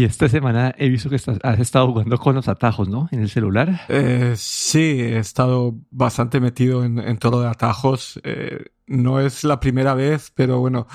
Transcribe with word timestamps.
Y 0.00 0.04
esta 0.04 0.30
semana 0.30 0.74
he 0.78 0.88
visto 0.88 1.10
que 1.10 1.16
has 1.16 1.60
estado 1.60 1.88
jugando 1.88 2.16
con 2.16 2.34
los 2.34 2.48
atajos, 2.48 2.88
¿no? 2.88 3.10
En 3.12 3.20
el 3.20 3.28
celular. 3.28 3.82
Eh, 3.90 4.32
sí, 4.34 4.98
he 4.98 5.18
estado 5.18 5.74
bastante 5.90 6.40
metido 6.40 6.86
en, 6.86 7.18
todo 7.18 7.42
de 7.42 7.48
atajos. 7.48 8.18
Eh, 8.24 8.64
no 8.86 9.20
es 9.20 9.44
la 9.44 9.60
primera 9.60 9.92
vez, 9.92 10.32
pero 10.34 10.58
bueno, 10.58 10.86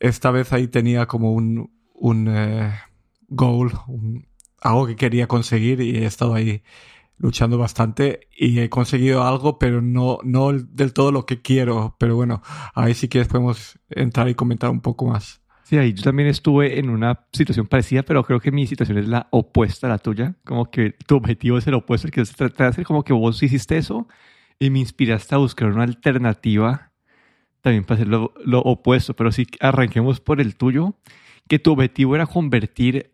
esta 0.00 0.30
vez 0.32 0.52
ahí 0.52 0.68
tenía 0.68 1.06
como 1.06 1.32
un, 1.32 1.72
un 1.94 2.28
eh, 2.28 2.74
goal, 3.28 3.72
algo 4.60 4.86
que 4.86 4.96
quería 4.96 5.26
conseguir 5.26 5.80
y 5.80 5.96
he 5.96 6.04
estado 6.04 6.34
ahí 6.34 6.62
luchando 7.16 7.56
bastante 7.56 8.28
y 8.36 8.60
he 8.60 8.68
conseguido 8.68 9.24
algo, 9.24 9.58
pero 9.58 9.80
no, 9.80 10.18
no 10.24 10.52
del 10.52 10.92
todo 10.92 11.10
lo 11.10 11.24
que 11.24 11.40
quiero. 11.40 11.96
Pero 11.98 12.16
bueno, 12.16 12.42
ahí 12.74 12.92
si 12.92 13.08
quieres 13.08 13.28
podemos 13.28 13.78
entrar 13.88 14.28
y 14.28 14.34
comentar 14.34 14.68
un 14.68 14.82
poco 14.82 15.06
más. 15.06 15.40
Sí, 15.66 15.76
ahí 15.78 15.94
yo 15.94 16.04
también 16.04 16.28
estuve 16.28 16.78
en 16.78 16.90
una 16.90 17.26
situación 17.32 17.66
parecida, 17.66 18.04
pero 18.04 18.22
creo 18.22 18.38
que 18.38 18.52
mi 18.52 18.68
situación 18.68 18.98
es 18.98 19.08
la 19.08 19.26
opuesta 19.32 19.88
a 19.88 19.90
la 19.90 19.98
tuya. 19.98 20.36
Como 20.44 20.70
que 20.70 20.92
tu 20.92 21.16
objetivo 21.16 21.58
es 21.58 21.66
el 21.66 21.74
opuesto, 21.74 22.06
el 22.06 22.12
que 22.12 22.24
se 22.24 22.34
trata 22.34 22.62
de 22.62 22.70
hacer 22.70 22.84
como 22.84 23.02
que 23.02 23.12
vos 23.12 23.42
hiciste 23.42 23.76
eso 23.76 24.06
y 24.60 24.70
me 24.70 24.78
inspiraste 24.78 25.34
a 25.34 25.38
buscar 25.38 25.66
una 25.72 25.82
alternativa 25.82 26.92
también 27.62 27.82
para 27.82 27.96
hacer 27.96 28.06
lo, 28.06 28.32
lo 28.44 28.60
opuesto. 28.60 29.16
Pero 29.16 29.32
sí, 29.32 29.48
arranquemos 29.58 30.20
por 30.20 30.40
el 30.40 30.54
tuyo, 30.54 30.94
que 31.48 31.58
tu 31.58 31.72
objetivo 31.72 32.14
era 32.14 32.26
convertir 32.26 33.10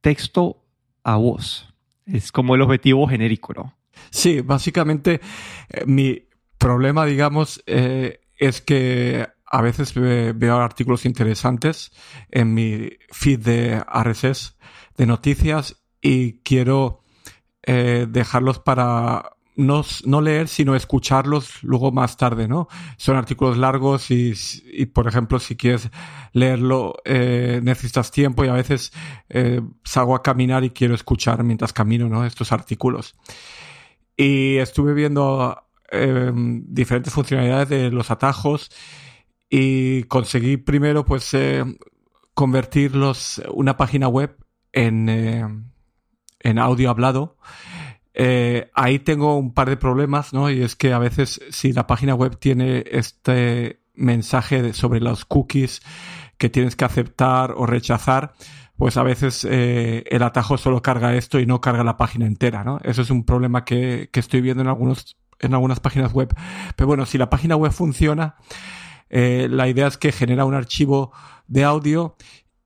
texto 0.00 0.64
a 1.04 1.14
voz. 1.14 1.72
Es 2.06 2.32
como 2.32 2.56
el 2.56 2.62
objetivo 2.62 3.06
genérico, 3.06 3.52
¿no? 3.54 3.76
Sí, 4.10 4.40
básicamente 4.40 5.20
eh, 5.68 5.84
mi 5.86 6.26
problema, 6.58 7.06
digamos, 7.06 7.62
eh, 7.66 8.18
es 8.36 8.60
que 8.60 9.28
a 9.54 9.62
veces 9.62 9.94
veo 9.94 10.56
artículos 10.56 11.04
interesantes 11.04 11.92
en 12.28 12.54
mi 12.54 12.90
feed 13.12 13.38
de 13.38 13.84
RSS 13.84 14.56
de 14.96 15.06
noticias 15.06 15.80
y 16.02 16.40
quiero 16.40 17.02
eh, 17.62 18.08
dejarlos 18.10 18.58
para 18.58 19.30
no, 19.54 19.84
no, 20.06 20.20
leer, 20.20 20.48
sino 20.48 20.74
escucharlos 20.74 21.62
luego 21.62 21.92
más 21.92 22.16
tarde, 22.16 22.48
¿no? 22.48 22.66
Son 22.96 23.16
artículos 23.16 23.56
largos 23.56 24.10
y, 24.10 24.34
por 24.92 25.06
ejemplo, 25.06 25.38
si 25.38 25.54
quieres 25.54 25.88
leerlo, 26.32 26.96
eh, 27.04 27.60
necesitas 27.62 28.10
tiempo 28.10 28.44
y 28.44 28.48
a 28.48 28.54
veces 28.54 28.92
eh, 29.28 29.60
salgo 29.84 30.16
a 30.16 30.22
caminar 30.24 30.64
y 30.64 30.70
quiero 30.70 30.96
escuchar 30.96 31.44
mientras 31.44 31.72
camino, 31.72 32.08
¿no? 32.08 32.26
Estos 32.26 32.50
artículos. 32.50 33.14
Y 34.16 34.56
estuve 34.56 34.94
viendo 34.94 35.60
diferentes 36.66 37.12
funcionalidades 37.12 37.68
de 37.68 37.90
los 37.92 38.10
atajos 38.10 38.68
y 39.48 40.04
conseguí 40.04 40.56
primero 40.56 41.04
pues 41.04 41.32
eh, 41.34 41.64
convertirlos 42.34 43.42
una 43.52 43.76
página 43.76 44.08
web 44.08 44.36
en, 44.72 45.08
eh, 45.08 45.46
en 46.40 46.58
audio 46.58 46.90
hablado. 46.90 47.36
Eh, 48.14 48.70
ahí 48.74 49.00
tengo 49.00 49.36
un 49.36 49.54
par 49.54 49.68
de 49.68 49.76
problemas, 49.76 50.32
¿no? 50.32 50.50
Y 50.50 50.62
es 50.62 50.76
que 50.76 50.92
a 50.92 50.98
veces 50.98 51.40
si 51.50 51.72
la 51.72 51.86
página 51.86 52.14
web 52.14 52.38
tiene 52.38 52.84
este 52.90 53.80
mensaje 53.94 54.72
sobre 54.72 55.00
los 55.00 55.24
cookies 55.24 55.82
que 56.38 56.48
tienes 56.48 56.76
que 56.76 56.84
aceptar 56.84 57.54
o 57.56 57.66
rechazar, 57.66 58.34
pues 58.76 58.96
a 58.96 59.04
veces 59.04 59.44
el 59.44 60.22
atajo 60.22 60.58
solo 60.58 60.82
carga 60.82 61.14
esto 61.14 61.38
y 61.38 61.46
no 61.46 61.60
carga 61.60 61.84
la 61.84 61.96
página 61.96 62.26
entera, 62.26 62.64
¿no? 62.64 62.80
Eso 62.82 63.02
es 63.02 63.10
un 63.10 63.24
problema 63.24 63.64
que, 63.64 64.10
que 64.12 64.20
estoy 64.20 64.40
viendo 64.40 64.62
en 64.62 64.68
algunos 64.68 65.16
en 65.40 65.54
algunas 65.54 65.80
páginas 65.80 66.12
web. 66.12 66.34
Pero 66.76 66.86
bueno, 66.86 67.06
si 67.06 67.18
la 67.18 67.30
página 67.30 67.56
web 67.56 67.72
funciona, 67.72 68.36
eh, 69.10 69.48
la 69.50 69.68
idea 69.68 69.86
es 69.86 69.98
que 69.98 70.12
genera 70.12 70.44
un 70.44 70.54
archivo 70.54 71.12
de 71.46 71.64
audio 71.64 72.16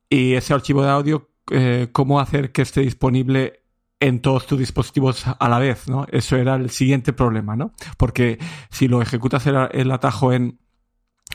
y 0.08 0.34
ese 0.34 0.55
archivo 0.55 0.83
de 0.83 0.91
audio, 0.91 1.31
eh, 1.50 1.89
cómo 1.92 2.20
hacer 2.20 2.53
que 2.53 2.62
esté 2.62 2.81
disponible 2.81 3.62
en 4.00 4.20
todos 4.20 4.47
tus 4.47 4.59
dispositivos 4.59 5.25
a 5.27 5.48
la 5.48 5.59
vez, 5.59 5.88
¿no? 5.88 6.06
Eso 6.10 6.37
era 6.37 6.54
el 6.54 6.71
siguiente 6.71 7.12
problema, 7.12 7.56
¿no? 7.56 7.72
Porque 7.97 8.38
si 8.71 8.88
lo 8.88 9.03
ejecutas 9.03 9.47
el, 9.47 9.91
atajo 9.91 10.32
en, 10.32 10.60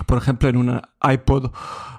por 0.06 0.18
ejemplo, 0.18 0.50
en 0.50 0.58
un 0.58 0.82
iPod 1.02 1.52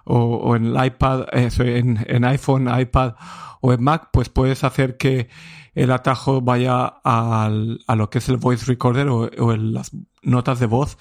o, 0.04 0.56
en 0.56 0.66
el 0.66 0.86
iPad, 0.86 1.26
en, 1.32 2.24
iPhone, 2.24 2.68
iPad 2.80 3.14
o 3.60 3.72
en 3.72 3.82
Mac, 3.82 4.08
pues 4.12 4.28
puedes 4.28 4.64
hacer 4.64 4.96
que 4.96 5.28
el 5.74 5.90
atajo 5.90 6.40
vaya 6.40 6.86
a 7.04 7.50
lo 7.96 8.10
que 8.10 8.18
es 8.18 8.28
el 8.28 8.38
voice 8.38 8.64
recorder 8.66 9.08
o, 9.08 9.56
las 9.56 9.90
notas 10.22 10.60
de 10.60 10.66
voz 10.66 10.96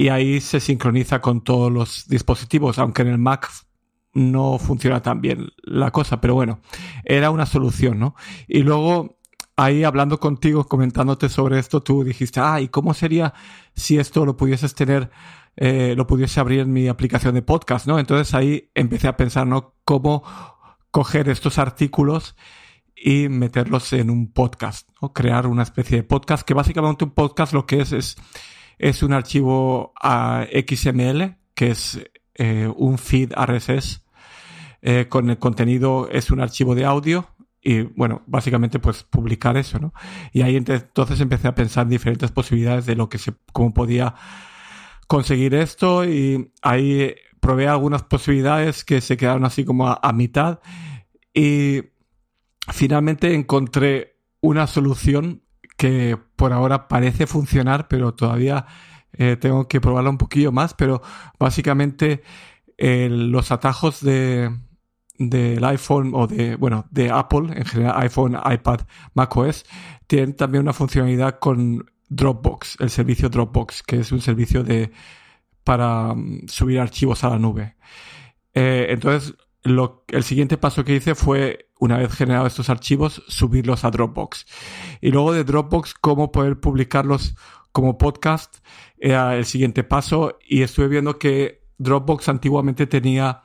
y 0.00 0.08
ahí 0.08 0.40
se 0.40 0.60
sincroniza 0.60 1.20
con 1.20 1.44
todos 1.44 1.70
los 1.70 2.08
dispositivos, 2.08 2.78
aunque 2.78 3.02
en 3.02 3.08
el 3.08 3.18
Mac 3.18 3.50
no 4.14 4.58
funciona 4.58 5.02
tan 5.02 5.20
bien 5.20 5.48
la 5.58 5.90
cosa, 5.90 6.22
pero 6.22 6.32
bueno, 6.32 6.60
era 7.04 7.30
una 7.30 7.44
solución, 7.44 7.98
¿no? 7.98 8.14
Y 8.48 8.62
luego 8.62 9.18
ahí 9.56 9.84
hablando 9.84 10.18
contigo, 10.18 10.64
comentándote 10.64 11.28
sobre 11.28 11.58
esto, 11.58 11.82
tú 11.82 12.02
dijiste, 12.02 12.40
ah, 12.40 12.62
¿y 12.62 12.68
cómo 12.68 12.94
sería 12.94 13.34
si 13.76 13.98
esto 13.98 14.24
lo 14.24 14.38
pudieses 14.38 14.74
tener, 14.74 15.10
eh, 15.56 15.92
lo 15.94 16.06
pudiese 16.06 16.40
abrir 16.40 16.60
en 16.60 16.72
mi 16.72 16.88
aplicación 16.88 17.34
de 17.34 17.42
podcast, 17.42 17.86
¿no? 17.86 17.98
Entonces 17.98 18.32
ahí 18.32 18.70
empecé 18.74 19.06
a 19.06 19.18
pensar, 19.18 19.46
¿no? 19.46 19.74
Cómo 19.84 20.24
coger 20.90 21.28
estos 21.28 21.58
artículos 21.58 22.36
y 22.96 23.28
meterlos 23.28 23.92
en 23.92 24.08
un 24.08 24.32
podcast, 24.32 24.88
¿no? 25.02 25.12
Crear 25.12 25.46
una 25.46 25.62
especie 25.62 25.98
de 25.98 26.04
podcast, 26.04 26.42
que 26.42 26.54
básicamente 26.54 27.04
un 27.04 27.10
podcast 27.10 27.52
lo 27.52 27.66
que 27.66 27.82
es 27.82 27.92
es 27.92 28.16
es 28.80 29.02
un 29.02 29.12
archivo 29.12 29.92
XML, 30.02 31.36
que 31.54 31.70
es 31.70 32.00
eh, 32.34 32.70
un 32.74 32.96
feed 32.96 33.32
RSS. 33.32 34.02
Eh, 34.82 35.06
con 35.10 35.28
el 35.28 35.38
contenido 35.38 36.08
es 36.10 36.30
un 36.30 36.40
archivo 36.40 36.74
de 36.74 36.86
audio 36.86 37.28
y 37.62 37.82
bueno, 37.82 38.22
básicamente 38.26 38.78
pues 38.78 39.02
publicar 39.02 39.58
eso, 39.58 39.78
¿no? 39.78 39.92
Y 40.32 40.40
ahí 40.40 40.56
entonces 40.56 41.20
empecé 41.20 41.48
a 41.48 41.54
pensar 41.54 41.82
en 41.82 41.90
diferentes 41.90 42.30
posibilidades 42.32 42.86
de 42.86 42.96
lo 42.96 43.10
que 43.10 43.18
se, 43.18 43.34
cómo 43.52 43.74
podía 43.74 44.14
conseguir 45.06 45.54
esto 45.54 46.06
y 46.06 46.50
ahí 46.62 47.14
probé 47.40 47.68
algunas 47.68 48.04
posibilidades 48.04 48.82
que 48.82 49.02
se 49.02 49.18
quedaron 49.18 49.44
así 49.44 49.66
como 49.66 49.88
a 49.88 50.12
mitad 50.14 50.60
y 51.34 51.82
finalmente 52.72 53.34
encontré 53.34 54.16
una 54.40 54.66
solución 54.66 55.42
que 55.80 56.18
por 56.36 56.52
ahora 56.52 56.88
parece 56.88 57.26
funcionar, 57.26 57.88
pero 57.88 58.12
todavía 58.12 58.66
eh, 59.14 59.38
tengo 59.40 59.66
que 59.66 59.80
probarlo 59.80 60.10
un 60.10 60.18
poquillo 60.18 60.52
más, 60.52 60.74
pero 60.74 61.00
básicamente 61.38 62.22
los 62.76 63.50
atajos 63.50 64.02
de 64.02 64.50
del 65.18 65.64
iPhone 65.64 66.12
o 66.14 66.26
de 66.26 66.56
bueno 66.56 66.86
de 66.90 67.10
Apple 67.10 67.52
en 67.54 67.64
general 67.64 67.94
iPhone, 68.02 68.38
iPad, 68.44 68.80
macOS 69.14 69.64
tienen 70.06 70.34
también 70.36 70.62
una 70.62 70.74
funcionalidad 70.74 71.38
con 71.38 71.90
Dropbox, 72.10 72.76
el 72.80 72.90
servicio 72.90 73.30
Dropbox, 73.30 73.82
que 73.82 74.00
es 74.00 74.12
un 74.12 74.20
servicio 74.20 74.62
de 74.62 74.92
para 75.64 76.14
mm, 76.14 76.48
subir 76.48 76.78
archivos 76.78 77.24
a 77.24 77.30
la 77.30 77.38
nube. 77.38 77.76
Eh, 78.52 78.88
entonces 78.90 79.34
lo, 79.62 80.04
el 80.08 80.24
siguiente 80.24 80.56
paso 80.56 80.84
que 80.84 80.94
hice 80.94 81.14
fue, 81.14 81.70
una 81.78 81.98
vez 81.98 82.12
generados 82.12 82.52
estos 82.52 82.70
archivos, 82.70 83.22
subirlos 83.28 83.84
a 83.84 83.90
Dropbox. 83.90 84.46
Y 85.00 85.10
luego 85.10 85.32
de 85.32 85.44
Dropbox, 85.44 85.94
cómo 85.94 86.32
poder 86.32 86.60
publicarlos 86.60 87.34
como 87.72 87.98
podcast 87.98 88.58
era 88.98 89.36
el 89.36 89.44
siguiente 89.44 89.84
paso. 89.84 90.38
Y 90.46 90.62
estuve 90.62 90.88
viendo 90.88 91.18
que 91.18 91.62
Dropbox 91.78 92.28
antiguamente 92.28 92.86
tenía 92.86 93.42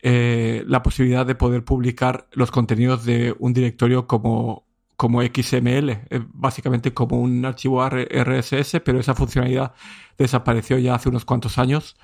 eh, 0.00 0.64
la 0.66 0.82
posibilidad 0.82 1.24
de 1.24 1.34
poder 1.34 1.64
publicar 1.64 2.28
los 2.32 2.50
contenidos 2.50 3.04
de 3.04 3.34
un 3.38 3.52
directorio 3.52 4.06
como, 4.06 4.66
como 4.96 5.22
XML, 5.22 5.90
eh, 5.90 6.20
básicamente 6.32 6.92
como 6.92 7.20
un 7.20 7.44
archivo 7.44 7.84
RSS, 7.88 8.80
pero 8.84 8.98
esa 8.98 9.14
funcionalidad 9.14 9.74
desapareció 10.18 10.78
ya 10.78 10.94
hace 10.96 11.08
unos 11.08 11.24
cuantos 11.24 11.58
años. 11.58 11.96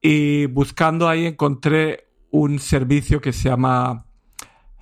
Y 0.00 0.46
buscando 0.46 1.08
ahí 1.08 1.26
encontré 1.26 2.05
un 2.36 2.58
servicio 2.58 3.20
que 3.20 3.32
se 3.32 3.48
llama 3.48 4.04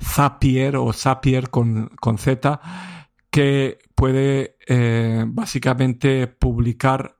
Zapier 0.03 0.77
o 0.77 0.93
Zapier 0.93 1.51
con, 1.51 1.89
con 2.01 2.19
Z, 2.19 2.61
que 3.31 3.79
puede 3.95 4.57
eh, 4.67 5.25
básicamente 5.27 6.27
publicar 6.27 7.17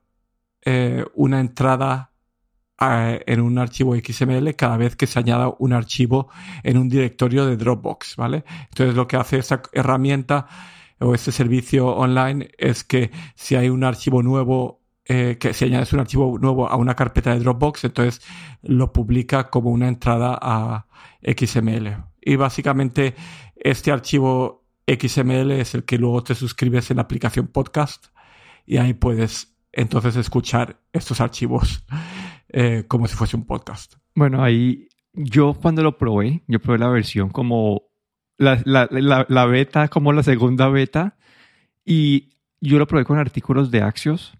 eh, 0.61 1.05
una 1.13 1.39
entrada 1.39 2.11
eh, 2.81 3.23
en 3.25 3.39
un 3.39 3.57
archivo 3.57 3.95
XML 3.95 4.55
cada 4.55 4.75
vez 4.75 4.97
que 4.97 5.07
se 5.07 5.19
añada 5.19 5.53
un 5.57 5.71
archivo 5.71 6.29
en 6.63 6.77
un 6.77 6.89
directorio 6.89 7.45
de 7.45 7.55
Dropbox, 7.55 8.17
¿vale? 8.17 8.43
Entonces 8.69 8.93
lo 8.93 9.07
que 9.07 9.15
hace 9.15 9.37
esa 9.37 9.61
herramienta 9.71 10.47
o 10.99 11.15
este 11.15 11.31
servicio 11.31 11.87
online 11.87 12.49
es 12.57 12.83
que 12.83 13.11
si 13.35 13.55
hay 13.55 13.69
un 13.69 13.85
archivo 13.85 14.21
nuevo 14.21 14.84
eh, 15.07 15.37
que 15.39 15.53
si 15.53 15.65
añades 15.65 15.93
un 15.93 15.99
archivo 15.99 16.37
nuevo 16.39 16.67
a 16.67 16.75
una 16.75 16.95
carpeta 16.95 17.33
de 17.33 17.39
Dropbox, 17.39 17.83
entonces 17.83 18.25
lo 18.63 18.91
publica 18.91 19.49
como 19.49 19.69
una 19.69 19.87
entrada 19.87 20.37
a 20.41 20.87
XML. 21.21 22.03
Y 22.21 22.35
básicamente 22.35 23.15
este 23.55 23.91
archivo 23.91 24.65
XML 24.87 25.51
es 25.51 25.75
el 25.75 25.85
que 25.85 25.97
luego 25.97 26.23
te 26.23 26.35
suscribes 26.35 26.89
en 26.91 26.97
la 26.97 27.03
aplicación 27.03 27.47
podcast 27.47 28.07
y 28.65 28.77
ahí 28.77 28.93
puedes 28.93 29.55
entonces 29.71 30.15
escuchar 30.15 30.79
estos 30.91 31.21
archivos 31.21 31.85
eh, 32.49 32.85
como 32.87 33.07
si 33.07 33.15
fuese 33.15 33.35
un 33.35 33.45
podcast. 33.45 33.95
Bueno, 34.15 34.43
ahí 34.43 34.87
yo 35.13 35.53
cuando 35.53 35.83
lo 35.83 35.97
probé, 35.97 36.43
yo 36.47 36.59
probé 36.59 36.79
la 36.79 36.89
versión 36.89 37.29
como 37.29 37.83
la, 38.37 38.61
la, 38.65 38.87
la, 38.89 39.25
la 39.29 39.45
beta, 39.45 39.87
como 39.87 40.13
la 40.13 40.23
segunda 40.23 40.67
beta, 40.69 41.17
y 41.83 42.29
yo 42.59 42.79
lo 42.79 42.87
probé 42.87 43.05
con 43.05 43.17
artículos 43.17 43.71
de 43.71 43.81
Axios, 43.81 44.37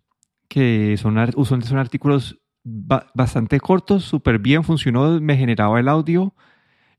que 0.55 0.95
son, 0.95 1.17
usualmente 1.35 1.67
son 1.67 1.79
artículos 1.79 2.39
bastante 2.63 3.59
cortos, 3.59 4.05
súper 4.05 4.39
bien, 4.39 4.63
funcionó, 4.63 5.19
me 5.19 5.35
generaba 5.35 5.81
el 5.81 5.89
audio. 5.89 6.33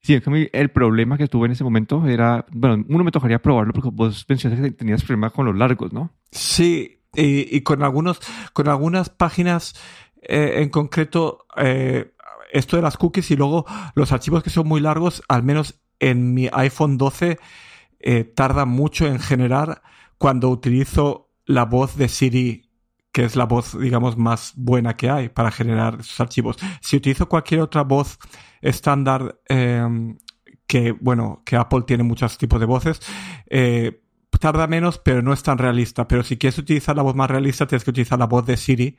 Sí, 0.03 0.20
el 0.53 0.70
problema 0.70 1.17
que 1.17 1.26
tuve 1.26 1.47
en 1.47 1.53
ese 1.53 1.64
momento 1.64 2.06
era, 2.06 2.44
bueno, 2.53 2.85
uno 2.87 3.03
me 3.03 3.11
tocaría 3.11 3.41
probarlo 3.41 3.73
porque 3.73 3.88
vos 3.91 4.26
mencionaste 4.29 4.62
que 4.62 4.76
tenías 4.76 5.03
problemas 5.03 5.32
con 5.32 5.47
los 5.47 5.56
largos, 5.56 5.91
¿no? 5.91 6.12
Sí, 6.31 7.00
y, 7.14 7.62
con 7.62 7.82
algunos, 7.82 8.20
con 8.53 8.69
algunas 8.69 9.08
páginas 9.08 9.75
eh, 10.20 10.56
en 10.58 10.69
concreto, 10.69 11.47
eh, 11.56 12.12
esto 12.53 12.76
de 12.76 12.82
las 12.82 12.99
cookies 12.99 13.31
y 13.31 13.37
luego 13.37 13.64
los 13.94 14.12
archivos 14.12 14.43
que 14.43 14.50
son 14.50 14.69
muy 14.69 14.82
largos, 14.82 15.23
al 15.29 15.44
menos 15.44 15.81
en 15.99 16.35
mi 16.35 16.50
iPhone 16.53 16.99
12, 16.99 17.38
eh, 18.00 18.25
tarda 18.25 18.67
mucho 18.67 19.06
en 19.06 19.19
generar 19.19 19.81
cuando 20.19 20.50
utilizo 20.50 21.31
la 21.47 21.64
voz 21.64 21.97
de 21.97 22.08
Siri 22.08 22.65
que 23.16 23.24
es 23.24 23.34
la 23.34 23.46
voz, 23.46 23.80
digamos, 23.80 24.18
más 24.18 24.52
buena 24.56 24.94
que 24.94 25.08
hay 25.08 25.30
para 25.30 25.50
generar 25.50 25.96
esos 26.00 26.20
archivos. 26.20 26.58
Si 26.82 26.98
utilizo 26.98 27.26
cualquier 27.30 27.62
otra 27.62 27.80
voz 27.80 28.18
estándar, 28.60 29.40
em, 29.48 30.18
que, 30.66 30.92
bueno, 30.92 31.42
que 31.46 31.56
Apple 31.56 31.84
tiene 31.86 32.02
muchos 32.02 32.36
tipos 32.36 32.60
de 32.60 32.66
voces, 32.66 33.00
eh, 33.48 34.02
tarda 34.38 34.66
menos, 34.66 34.98
pero 34.98 35.22
no 35.22 35.32
es 35.32 35.42
tan 35.42 35.56
realista. 35.56 36.06
Pero 36.06 36.24
si 36.24 36.36
quieres 36.36 36.58
utilizar 36.58 36.94
la 36.94 37.00
voz 37.00 37.14
más 37.14 37.30
realista, 37.30 37.66
tienes 37.66 37.84
que 37.84 37.90
utilizar 37.90 38.18
la 38.18 38.26
voz 38.26 38.44
de 38.44 38.58
Siri. 38.58 38.98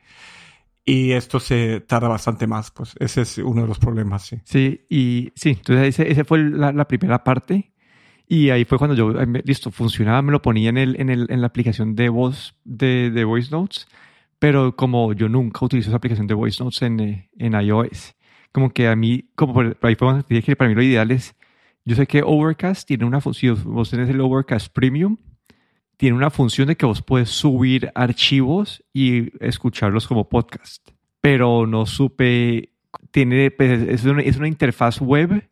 Y 0.84 1.12
esto 1.12 1.38
se 1.38 1.78
tarda 1.78 2.08
bastante 2.08 2.48
más. 2.48 2.72
Pues 2.72 2.96
ese 2.98 3.20
es 3.20 3.38
uno 3.38 3.62
de 3.62 3.68
los 3.68 3.78
problemas, 3.78 4.32
sí. 4.44 4.84
Y 4.90 5.30
sí, 5.36 5.50
entonces 5.50 5.96
esa 6.00 6.24
fue 6.24 6.40
la, 6.40 6.88
primera 6.88 7.22
parte. 7.22 7.72
Y 8.26 8.50
ahí 8.50 8.64
fue 8.64 8.78
cuando 8.78 8.96
yo, 8.96 9.12
listo, 9.44 9.70
funcionaba, 9.70 10.22
me 10.22 10.32
lo 10.32 10.42
ponía 10.42 10.70
en, 10.70 10.76
el, 10.76 11.00
en, 11.00 11.08
el, 11.08 11.28
en 11.30 11.40
la 11.40 11.46
aplicación 11.46 11.94
de 11.94 12.08
voz 12.08 12.56
de, 12.64 13.12
de 13.12 13.24
Voice 13.24 13.52
Notes 13.52 13.86
pero 14.38 14.76
como 14.76 15.12
yo 15.12 15.28
nunca 15.28 15.64
utilizo 15.64 15.90
esa 15.90 15.96
aplicación 15.96 16.26
de 16.26 16.34
Voice 16.34 16.62
Notes 16.62 16.82
en, 16.82 17.00
eh, 17.00 17.30
en 17.38 17.54
iOS, 17.54 18.14
como 18.52 18.70
que 18.70 18.88
a 18.88 18.96
mí, 18.96 19.30
como 19.34 19.54
por, 19.54 19.76
ahí 19.82 19.96
podemos 19.96 20.26
decir 20.26 20.44
que 20.44 20.56
para 20.56 20.68
mí 20.68 20.74
lo 20.74 20.82
ideal 20.82 21.10
es, 21.10 21.34
yo 21.84 21.96
sé 21.96 22.06
que 22.06 22.22
Overcast 22.24 22.86
tiene 22.86 23.04
una 23.04 23.20
función, 23.20 23.62
vos 23.64 23.90
tenés 23.90 24.08
el 24.08 24.20
Overcast 24.20 24.72
Premium, 24.72 25.16
tiene 25.96 26.16
una 26.16 26.30
función 26.30 26.68
de 26.68 26.76
que 26.76 26.86
vos 26.86 27.02
puedes 27.02 27.30
subir 27.30 27.90
archivos 27.94 28.84
y 28.92 29.32
escucharlos 29.44 30.06
como 30.06 30.28
podcast, 30.28 30.88
pero 31.20 31.66
no 31.66 31.86
supe, 31.86 32.74
tiene, 33.10 33.50
pues, 33.50 33.82
es, 33.82 34.04
una, 34.04 34.22
es 34.22 34.36
una 34.36 34.48
interfaz 34.48 35.00
web 35.00 35.50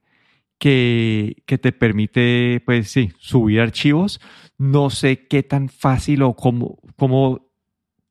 que, 0.58 1.42
que, 1.46 1.58
te 1.58 1.72
permite, 1.72 2.62
pues 2.64 2.90
sí, 2.90 3.12
subir 3.18 3.60
archivos. 3.60 4.20
No 4.56 4.88
sé 4.88 5.26
qué 5.26 5.42
tan 5.42 5.68
fácil 5.68 6.22
o 6.22 6.34
cómo, 6.34 6.78
cómo 6.96 7.45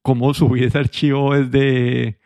cómo 0.05 0.35
subir 0.35 0.65
ese 0.65 0.77
archivo 0.77 1.33
desde, 1.33 2.19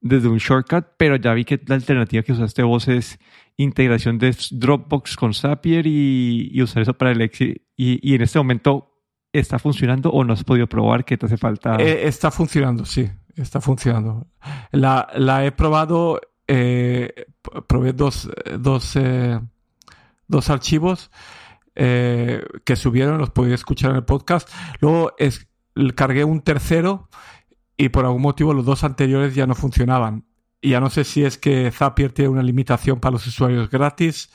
desde 0.00 0.26
un 0.26 0.38
shortcut, 0.38 0.84
pero 0.96 1.14
ya 1.14 1.32
vi 1.32 1.44
que 1.44 1.60
la 1.64 1.76
alternativa 1.76 2.24
que 2.24 2.32
usaste 2.32 2.64
vos 2.64 2.88
es 2.88 3.20
integración 3.56 4.18
de 4.18 4.36
Dropbox 4.50 5.14
con 5.14 5.32
Zapier 5.32 5.86
y, 5.86 6.60
usar 6.60 6.82
eso 6.82 6.94
para 6.94 7.12
el 7.12 7.20
Exit. 7.20 7.62
Y, 7.76 8.16
en 8.16 8.22
este 8.22 8.40
momento, 8.40 8.96
¿está 9.32 9.60
funcionando 9.60 10.10
o 10.10 10.24
no 10.24 10.32
has 10.32 10.42
podido 10.42 10.66
probar 10.66 11.04
que 11.04 11.16
te 11.16 11.26
hace 11.26 11.36
falta? 11.36 11.76
Eh, 11.76 12.08
está 12.08 12.32
funcionando, 12.32 12.84
sí, 12.84 13.08
está 13.36 13.60
funcionando. 13.60 14.26
La, 14.72 15.06
la 15.14 15.46
he 15.46 15.52
probado, 15.52 16.20
eh, 16.48 17.26
probé 17.68 17.92
dos, 17.92 18.28
dos, 18.58 18.96
eh, 18.96 19.38
dos 20.26 20.50
archivos 20.50 21.12
que 21.72 22.76
subieron, 22.76 23.18
los 23.18 23.30
podía 23.30 23.54
escuchar 23.54 23.92
en 23.92 23.98
el 23.98 24.04
podcast. 24.04 24.50
Luego 24.80 25.14
es, 25.16 25.49
cargué 25.94 26.24
un 26.24 26.40
tercero 26.40 27.08
y 27.76 27.88
por 27.88 28.04
algún 28.04 28.22
motivo 28.22 28.54
los 28.54 28.64
dos 28.64 28.84
anteriores 28.84 29.34
ya 29.34 29.46
no 29.46 29.54
funcionaban. 29.54 30.24
Ya 30.62 30.80
no 30.80 30.90
sé 30.90 31.04
si 31.04 31.24
es 31.24 31.38
que 31.38 31.70
Zapier 31.70 32.12
tiene 32.12 32.30
una 32.30 32.42
limitación 32.42 33.00
para 33.00 33.12
los 33.12 33.26
usuarios 33.26 33.70
gratis, 33.70 34.30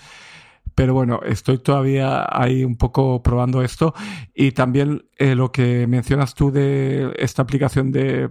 pero 0.73 0.93
bueno, 0.93 1.19
estoy 1.23 1.59
todavía 1.59 2.25
ahí 2.29 2.63
un 2.63 2.75
poco 2.75 3.21
probando 3.21 3.61
esto. 3.61 3.93
Y 4.33 4.51
también 4.51 5.05
eh, 5.17 5.35
lo 5.35 5.51
que 5.51 5.85
mencionas 5.87 6.33
tú 6.33 6.51
de 6.51 7.13
esta 7.17 7.43
aplicación 7.43 7.91
de, 7.91 8.29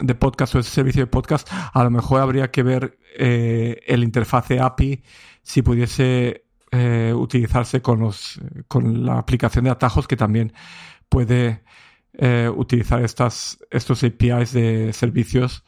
de 0.00 0.14
podcast 0.14 0.54
o 0.54 0.58
ese 0.58 0.70
servicio 0.70 1.02
de 1.02 1.06
podcast, 1.06 1.48
a 1.72 1.82
lo 1.82 1.90
mejor 1.90 2.20
habría 2.20 2.50
que 2.50 2.62
ver 2.62 2.98
eh, 3.18 3.80
el 3.86 4.04
interfase 4.04 4.60
API 4.60 5.02
si 5.42 5.62
pudiese 5.62 6.44
eh, 6.72 7.12
utilizarse 7.14 7.82
con, 7.82 8.00
los, 8.00 8.40
con 8.68 9.04
la 9.04 9.18
aplicación 9.18 9.64
de 9.64 9.70
atajos 9.70 10.08
que 10.08 10.16
también 10.16 10.52
puede 11.08 11.62
eh, 12.18 12.50
utilizar 12.54 13.04
estas, 13.04 13.58
estos 13.70 14.02
APIs 14.02 14.52
de 14.52 14.92
servicios 14.92 15.64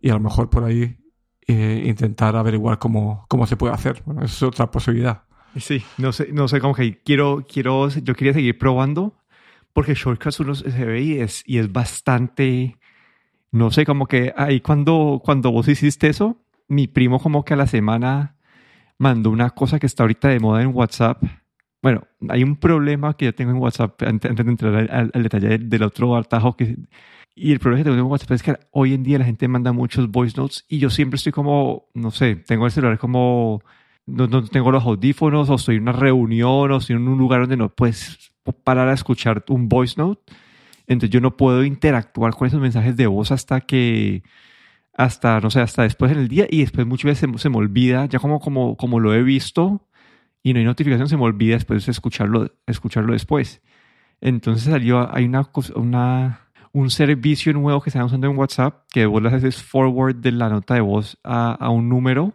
y 0.00 0.10
a 0.10 0.14
lo 0.14 0.20
mejor 0.20 0.50
por 0.50 0.64
ahí 0.64 0.98
eh, 1.46 1.84
intentar 1.86 2.34
averiguar 2.36 2.78
cómo, 2.78 3.24
cómo 3.28 3.46
se 3.46 3.56
puede 3.56 3.74
hacer. 3.74 4.02
Bueno, 4.04 4.24
es 4.24 4.42
otra 4.42 4.70
posibilidad. 4.70 5.22
Sí, 5.56 5.82
no 5.98 6.12
sé, 6.12 6.32
no 6.32 6.48
sé 6.48 6.60
cómo 6.60 6.74
que 6.74 7.02
quiero, 7.02 7.44
quiero, 7.48 7.88
yo 7.88 8.14
quería 8.14 8.32
seguir 8.32 8.58
probando 8.58 9.22
porque 9.72 9.94
Shortcuts 9.94 10.40
uno 10.40 10.54
se 10.54 10.84
ve 10.84 11.00
y 11.02 11.20
es, 11.20 11.42
y 11.46 11.58
es 11.58 11.70
bastante, 11.72 12.78
no 13.50 13.70
sé, 13.70 13.84
como 13.86 14.06
que 14.06 14.34
ahí 14.36 14.60
cuando, 14.60 15.20
cuando 15.24 15.50
vos 15.50 15.68
hiciste 15.68 16.08
eso, 16.08 16.42
mi 16.68 16.88
primo 16.88 17.20
como 17.20 17.44
que 17.44 17.54
a 17.54 17.56
la 17.56 17.66
semana 17.66 18.36
mandó 18.98 19.30
una 19.30 19.50
cosa 19.50 19.78
que 19.78 19.86
está 19.86 20.02
ahorita 20.02 20.28
de 20.28 20.40
moda 20.40 20.62
en 20.62 20.74
WhatsApp 20.74 21.22
bueno, 21.82 22.06
hay 22.28 22.44
un 22.44 22.56
problema 22.56 23.16
que 23.16 23.26
yo 23.26 23.34
tengo 23.34 23.50
en 23.50 23.58
WhatsApp 23.58 24.00
antes, 24.02 24.34
de 24.34 24.42
entrar 24.42 24.88
al, 24.90 25.22
detalle 25.22 25.58
del, 25.58 25.82
otro 25.82 26.16
atajo 26.16 26.56
que 26.56 26.76
y 27.34 27.52
el 27.52 27.58
problema 27.58 27.82
que 27.82 27.90
tengo 27.90 28.04
en 28.04 28.10
WhatsApp 28.10 28.32
es 28.32 28.42
que 28.42 28.56
hoy 28.70 28.94
en 28.94 29.02
día 29.02 29.18
la 29.18 29.24
gente 29.24 29.48
manda 29.48 29.72
muchos 29.72 30.10
voice 30.10 30.36
notes 30.36 30.64
y 30.68 30.78
yo 30.78 30.90
siempre 30.90 31.16
estoy 31.16 31.32
como, 31.32 31.88
no 31.94 32.10
sé, 32.10 32.36
tengo 32.36 32.66
el 32.66 32.72
celular 32.72 32.98
como, 32.98 33.62
no, 34.06 34.44
tengo 34.44 34.70
los 34.70 34.84
audífonos 34.84 35.48
o 35.50 35.54
estoy 35.54 35.76
en 35.76 35.82
una 35.82 35.92
reunión 35.92 36.70
o 36.70 36.76
estoy 36.76 36.96
en 36.96 37.08
un 37.08 37.18
lugar 37.18 37.40
donde 37.40 37.56
no 37.56 37.70
puedes 37.70 38.32
parar 38.64 38.88
a 38.88 38.92
escuchar 38.92 39.44
un 39.48 39.68
voice 39.68 39.94
note. 39.96 40.32
Entonces 40.86 41.10
yo 41.10 41.20
no 41.20 41.36
puedo 41.36 41.64
interactuar 41.64 42.34
con 42.34 42.48
esos 42.48 42.60
mensajes 42.60 42.96
de 42.96 43.06
voz 43.06 43.32
hasta 43.32 43.62
que, 43.62 44.22
hasta, 44.94 45.40
no 45.40 45.50
sé, 45.50 45.60
hasta 45.60 45.84
después 45.84 46.12
en 46.12 46.18
el 46.18 46.28
día 46.28 46.46
y 46.50 46.60
después 46.60 46.86
muchas 46.86 47.04
veces 47.12 47.30
se, 47.30 47.38
se 47.38 47.48
me 47.48 47.56
olvida, 47.56 48.06
ya 48.06 48.18
como, 48.18 48.40
como, 48.40 48.76
como 48.76 49.00
lo 49.00 49.14
he 49.14 49.22
visto 49.22 49.88
y 50.42 50.52
no 50.52 50.58
hay 50.58 50.64
notificación, 50.64 51.08
se 51.08 51.16
me 51.16 51.22
olvida 51.22 51.54
después 51.54 51.88
escucharlo, 51.88 52.52
escucharlo 52.66 53.12
después. 53.12 53.62
Entonces 54.20 54.64
salió, 54.64 55.12
hay 55.14 55.24
una, 55.24 55.48
una, 55.74 56.48
un 56.72 56.90
servicio 56.90 57.52
nuevo 57.52 57.80
que 57.80 57.90
están 57.90 58.04
usando 58.04 58.28
en 58.28 58.36
WhatsApp 58.36 58.84
que 58.90 59.06
vos 59.06 59.22
le 59.22 59.28
haces 59.28 59.62
forward 59.62 60.16
de 60.16 60.32
la 60.32 60.48
nota 60.48 60.74
de 60.74 60.80
voz 60.80 61.18
a, 61.24 61.52
a 61.52 61.70
un 61.70 61.88
número 61.88 62.34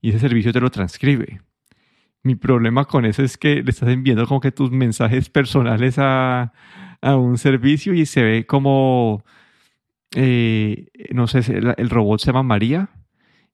y 0.00 0.10
ese 0.10 0.20
servicio 0.20 0.52
te 0.52 0.60
lo 0.60 0.70
transcribe. 0.70 1.40
Mi 2.22 2.34
problema 2.34 2.84
con 2.84 3.04
eso 3.04 3.22
es 3.22 3.38
que 3.38 3.62
le 3.62 3.70
estás 3.70 3.88
enviando 3.88 4.26
como 4.26 4.40
que 4.40 4.52
tus 4.52 4.70
mensajes 4.70 5.30
personales 5.30 5.98
a, 5.98 6.52
a 7.00 7.16
un 7.16 7.38
servicio 7.38 7.94
y 7.94 8.06
se 8.06 8.22
ve 8.22 8.46
como, 8.46 9.24
eh, 10.14 10.88
no 11.12 11.26
sé, 11.26 11.40
el 11.76 11.90
robot 11.90 12.20
se 12.20 12.26
llama 12.26 12.42
María 12.42 12.90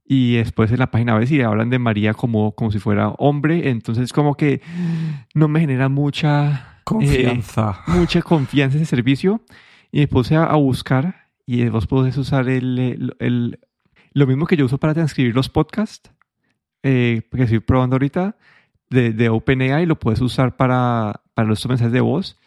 y 0.06 0.36
después 0.36 0.70
en 0.70 0.78
la 0.78 0.90
página 0.90 1.16
ves 1.18 1.30
y 1.30 1.40
hablan 1.40 1.70
de 1.70 1.78
María 1.78 2.12
como, 2.12 2.52
como 2.52 2.70
si 2.70 2.78
fuera 2.78 3.08
hombre, 3.18 3.70
entonces 3.70 4.12
como 4.12 4.36
que 4.36 4.60
no 5.34 5.48
me 5.48 5.60
genera 5.60 5.88
mucha 5.88 6.80
confianza. 6.84 7.82
Eh, 7.88 7.90
mucha 7.92 8.20
confianza 8.22 8.76
ese 8.76 8.86
servicio 8.86 9.42
y 9.90 10.00
me 10.00 10.08
puse 10.08 10.36
a, 10.36 10.54
buscar 10.54 11.30
y 11.46 11.66
vos 11.68 11.86
podés 11.86 12.16
usar 12.18 12.48
el, 12.48 13.14
el, 13.18 13.58
lo 14.12 14.26
mismo 14.26 14.46
que 14.46 14.56
yo 14.56 14.66
uso 14.66 14.78
para 14.78 14.94
transcribir 14.94 15.34
los 15.34 15.48
podcasts, 15.48 16.10
eh, 16.82 17.22
que 17.30 17.42
estoy 17.42 17.60
probando 17.60 17.94
ahorita, 17.94 18.36
de, 18.90 19.12
de 19.12 19.28
OpenAI, 19.30 19.86
lo 19.86 19.98
puedes 19.98 20.20
usar 20.20 20.56
para, 20.56 21.22
para 21.32 21.48
los 21.48 21.66
mensajes 21.66 21.92
de 21.92 22.00
voz. 22.00 22.38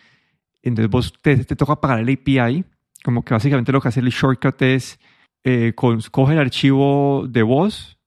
Entonces 0.62 0.90
vos 0.92 1.14
te, 1.22 1.44
te 1.44 1.56
toca 1.56 1.82
pagar 1.82 2.00
el 2.00 2.10
API, 2.10 2.66
como 3.04 3.24
que 3.24 3.34
básicamente 3.34 3.72
lo 3.72 3.82
que 3.82 3.88
hace 3.88 4.00
el 4.00 4.10
shortcut 4.10 4.62
es 4.62 5.00
eh, 5.50 5.74
coge 5.76 6.34
el 6.34 6.40
archivo 6.40 7.26
de 7.26 7.42
voz, 7.42 7.98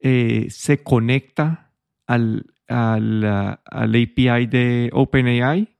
eh, 0.00 0.48
se 0.50 0.82
conecta 0.82 1.72
al, 2.06 2.44
al, 2.68 3.24
al, 3.24 3.88
API 3.88 4.46
de 4.46 4.90
OpenAI 4.92 5.78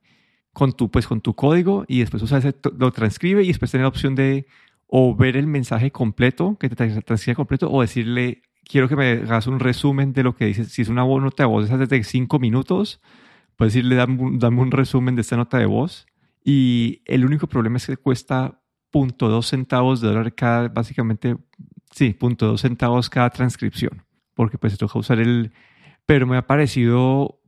con 0.51 0.73
tu, 0.73 0.89
pues, 0.89 1.05
con 1.05 1.21
tu 1.21 1.35
código 1.35 1.85
y 1.87 1.99
después 1.99 2.23
lo 2.79 2.91
transcribe 2.91 3.43
y 3.43 3.49
después 3.49 3.69
tiene 3.69 3.83
la 3.83 3.89
opción 3.89 4.15
de 4.15 4.47
o 4.87 5.15
ver 5.15 5.37
el 5.37 5.45
mensaje 5.45 5.91
completo, 5.91 6.57
que 6.59 6.69
te 6.69 6.75
transcribe 6.75 7.35
completo, 7.35 7.71
o 7.71 7.81
decirle, 7.81 8.41
quiero 8.67 8.89
que 8.89 8.95
me 8.95 9.11
hagas 9.11 9.45
un 9.45 9.59
resumen 9.59 10.11
de 10.11 10.23
lo 10.23 10.35
que 10.35 10.45
dices. 10.45 10.69
Si 10.71 10.81
es 10.81 10.89
una 10.89 11.03
nota 11.03 11.43
de 11.43 11.47
voz, 11.47 11.65
esa 11.65 11.77
de 11.77 12.03
cinco 12.03 12.39
minutos, 12.39 12.99
puedes 13.57 13.75
decirle, 13.75 13.95
dame, 13.95 14.39
dame 14.39 14.59
un 14.59 14.71
resumen 14.71 15.13
de 15.13 15.21
esta 15.21 15.37
nota 15.37 15.59
de 15.59 15.67
voz. 15.67 16.07
Y 16.43 17.03
el 17.05 17.25
único 17.25 17.45
problema 17.45 17.77
es 17.77 17.85
que 17.85 17.97
cuesta 17.97 18.59
.2 18.95 19.43
centavos 19.43 19.99
de 19.99 20.07
dólar 20.07 20.33
cada, 20.33 20.69
básicamente, 20.69 21.35
sí, 21.91 22.15
.2 22.17 22.57
centavos 22.57 23.09
cada 23.09 23.29
transcripción. 23.29 24.03
porque 24.33 24.57
pues 24.57 24.73
se 24.73 24.77
toca 24.77 24.99
usar 24.99 25.19
el... 25.19 25.51
Pero 26.05 26.27
me 26.27 26.37
ha 26.37 26.45
parecido, 26.45 27.41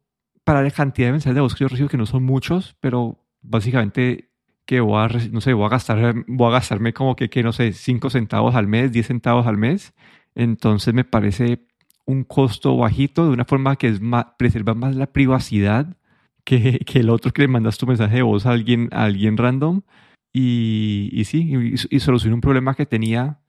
para 0.43 0.61
la 0.63 0.71
cantidad 0.71 1.09
de 1.09 1.11
mensajes 1.13 1.35
de 1.35 1.41
voz 1.41 1.55
que 1.55 1.63
yo 1.63 1.67
recibo, 1.67 1.89
que 1.89 1.97
no 1.97 2.05
son 2.05 2.23
muchos, 2.23 2.75
pero 2.79 3.23
básicamente 3.41 4.31
que 4.65 4.81
voy 4.81 4.99
a, 4.99 5.07
no 5.31 5.41
sé, 5.41 5.53
voy 5.53 5.65
a, 5.65 5.69
gastar, 5.69 6.15
voy 6.27 6.47
a 6.49 6.51
gastarme 6.51 6.93
como 6.93 7.15
que, 7.15 7.29
que, 7.29 7.43
no 7.43 7.53
sé, 7.53 7.71
5 7.71 8.09
centavos 8.09 8.55
al 8.55 8.67
mes, 8.67 8.91
10 8.91 9.07
centavos 9.07 9.47
al 9.47 9.57
mes. 9.57 9.93
Entonces 10.35 10.93
me 10.93 11.05
parece 11.05 11.65
un 12.05 12.23
costo 12.23 12.75
bajito 12.77 13.25
de 13.25 13.31
una 13.31 13.45
forma 13.45 13.75
que 13.75 13.87
es 13.87 14.01
más, 14.01 14.25
preserva 14.37 14.73
más 14.73 14.95
la 14.95 15.07
privacidad 15.07 15.97
que, 16.43 16.79
que, 16.79 16.99
el 16.99 17.09
otro 17.09 17.31
que 17.31 17.43
le 17.43 17.47
mandas 17.47 17.77
tu 17.77 17.87
mensaje 17.87 18.17
de 18.17 18.21
voz 18.23 18.45
a 18.45 18.51
alguien, 18.51 18.89
a 18.91 19.03
alguien 19.05 19.37
random. 19.37 19.81
Y, 20.39 21.09
y 21.13 21.23
sí, 21.25 21.51
y, 21.51 21.95
y 21.95 21.99
soluciona 21.99 22.35
un 22.35 22.41
problema 22.41 22.75
que 22.75 22.85
tenía 22.85 23.39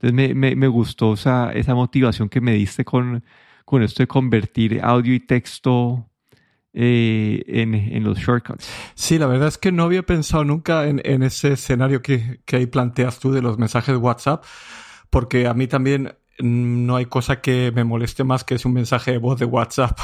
entonces 0.00 0.34
me, 0.34 0.54
me, 0.54 0.68
gustó 0.68 1.14
esa, 1.14 1.52
esa, 1.52 1.74
motivación 1.74 2.28
que 2.28 2.40
me 2.40 2.52
diste 2.52 2.84
con, 2.84 3.24
con 3.64 3.82
esto 3.82 4.02
de 4.02 4.06
convertir 4.06 4.80
audio 4.82 5.14
y 5.14 5.20
texto 5.20 6.10
eh, 6.72 7.42
en, 7.46 7.74
en, 7.74 8.04
los 8.04 8.18
shortcuts. 8.18 8.68
Sí, 8.94 9.18
la 9.18 9.26
verdad 9.26 9.48
es 9.48 9.58
que 9.58 9.72
no 9.72 9.84
había 9.84 10.02
pensado 10.02 10.44
nunca 10.44 10.88
en, 10.88 11.00
en 11.04 11.22
ese 11.22 11.52
escenario 11.52 12.02
que, 12.02 12.40
que, 12.44 12.56
ahí 12.56 12.66
planteas 12.66 13.18
tú 13.18 13.32
de 13.32 13.40
los 13.40 13.58
mensajes 13.58 13.94
de 13.94 13.96
WhatsApp, 13.96 14.44
porque 15.10 15.46
a 15.46 15.54
mí 15.54 15.68
también 15.68 16.14
no 16.38 16.96
hay 16.96 17.06
cosa 17.06 17.40
que 17.40 17.72
me 17.74 17.84
moleste 17.84 18.24
más 18.24 18.42
que 18.42 18.56
es 18.56 18.64
un 18.64 18.72
mensaje 18.72 19.12
de 19.12 19.18
voz 19.18 19.38
de 19.38 19.46
WhatsApp. 19.46 19.98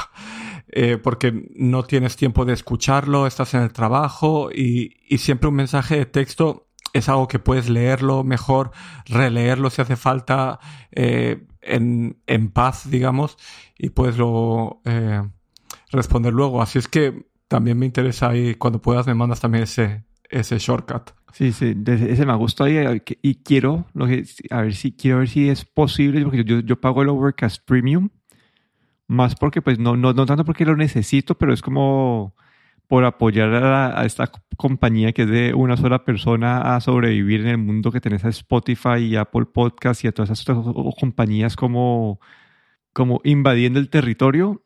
Eh, 0.72 0.98
porque 0.98 1.48
no 1.56 1.82
tienes 1.82 2.16
tiempo 2.16 2.44
de 2.44 2.52
escucharlo, 2.52 3.26
estás 3.26 3.54
en 3.54 3.62
el 3.62 3.72
trabajo 3.72 4.50
y, 4.52 4.94
siempre 5.18 5.48
un 5.48 5.56
mensaje 5.56 5.96
de 5.96 6.06
texto 6.06 6.68
es 6.92 7.08
algo 7.08 7.26
que 7.26 7.40
puedes 7.40 7.68
leerlo 7.68 8.22
mejor, 8.22 8.70
releerlo 9.06 9.70
si 9.70 9.82
hace 9.82 9.96
falta 9.96 10.60
eh, 10.92 11.44
en, 11.60 12.50
paz, 12.52 12.88
digamos, 12.88 13.36
y 13.76 13.90
puedes 13.90 14.16
luego 14.16 14.80
eh, 14.84 15.22
responder 15.90 16.32
luego. 16.32 16.62
Así 16.62 16.78
es 16.78 16.86
que 16.86 17.26
también 17.48 17.76
me 17.76 17.86
interesa 17.86 18.28
ahí, 18.28 18.54
cuando 18.54 18.80
puedas 18.80 19.08
me 19.08 19.14
mandas 19.14 19.40
también 19.40 19.64
ese, 19.64 20.04
ese 20.28 20.58
shortcut. 20.58 21.10
Sí, 21.32 21.52
sí, 21.52 21.76
ese 21.86 22.26
me 22.26 22.34
gustado 22.36 22.70
y, 22.70 23.02
y 23.22 23.34
quiero, 23.42 23.86
lo 23.92 24.06
que, 24.06 24.24
a 24.50 24.62
ver 24.62 24.74
si, 24.74 24.92
quiero 24.92 25.18
ver 25.18 25.28
si 25.28 25.48
es 25.48 25.64
posible, 25.64 26.22
porque 26.22 26.44
yo 26.44 26.80
pago 26.80 27.02
el 27.02 27.08
Overcast 27.08 27.64
Premium, 27.64 28.10
más 29.10 29.34
porque, 29.34 29.60
pues, 29.62 29.78
no, 29.78 29.96
no, 29.96 30.12
no 30.12 30.26
tanto 30.26 30.44
porque 30.44 30.64
lo 30.64 30.76
necesito, 30.76 31.36
pero 31.36 31.52
es 31.52 31.62
como 31.62 32.34
por 32.86 33.04
apoyar 33.04 33.54
a, 33.54 34.04
esta 34.04 34.30
compañía 34.56 35.12
que 35.12 35.22
es 35.22 35.28
de 35.30 35.54
una 35.54 35.76
sola 35.76 36.04
persona 36.04 36.74
a 36.74 36.80
sobrevivir 36.80 37.42
en 37.42 37.48
el 37.48 37.58
mundo 37.58 37.92
que 37.92 38.00
tenés 38.00 38.24
a 38.24 38.30
Spotify 38.30 38.98
y 38.98 39.16
Apple 39.16 39.46
Podcast 39.46 40.04
y 40.04 40.08
a 40.08 40.12
todas 40.12 40.30
esas 40.30 40.48
otras 40.48 40.94
compañías 40.98 41.56
como, 41.56 42.20
como 42.92 43.20
invadiendo 43.24 43.78
el 43.78 43.90
territorio. 43.90 44.64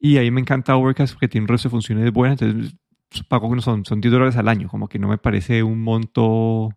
Y 0.00 0.18
ahí 0.18 0.30
me 0.30 0.40
encanta 0.40 0.76
Overcast 0.76 1.14
porque 1.14 1.28
tiene 1.28 1.44
un 1.44 1.48
resto 1.48 1.68
de 1.68 1.72
funciones 1.72 2.12
buenas. 2.12 2.42
Entonces 2.42 2.74
pago 3.28 3.60
son, 3.60 3.84
son 3.84 4.00
10 4.00 4.12
dólares 4.12 4.36
al 4.36 4.48
año, 4.48 4.68
como 4.68 4.88
que 4.88 4.98
no 4.98 5.08
me 5.08 5.18
parece 5.18 5.62
un 5.62 5.80
monto 5.82 6.70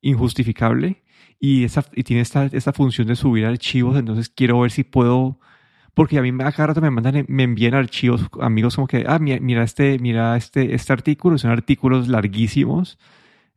injustificable. 0.00 1.04
Y, 1.38 1.64
esa, 1.64 1.84
y 1.94 2.04
tiene 2.04 2.22
esta, 2.22 2.46
esta 2.46 2.72
función 2.72 3.06
de 3.06 3.16
subir 3.16 3.44
archivos, 3.44 3.98
entonces 3.98 4.30
quiero 4.30 4.60
ver 4.60 4.70
si 4.70 4.84
puedo 4.84 5.40
porque 5.96 6.18
a 6.18 6.22
mí 6.22 6.28
a 6.44 6.52
cada 6.52 6.66
rato 6.68 6.82
me 6.82 6.90
mandan, 6.90 7.24
me 7.26 7.44
envían 7.44 7.72
archivos, 7.72 8.28
amigos 8.42 8.76
como 8.76 8.86
que, 8.86 9.06
ah, 9.08 9.18
mira 9.18 9.62
este, 9.62 9.98
mira 9.98 10.36
este, 10.36 10.74
este 10.74 10.92
artículo, 10.92 11.38
son 11.38 11.52
artículos 11.52 12.08
larguísimos. 12.08 12.98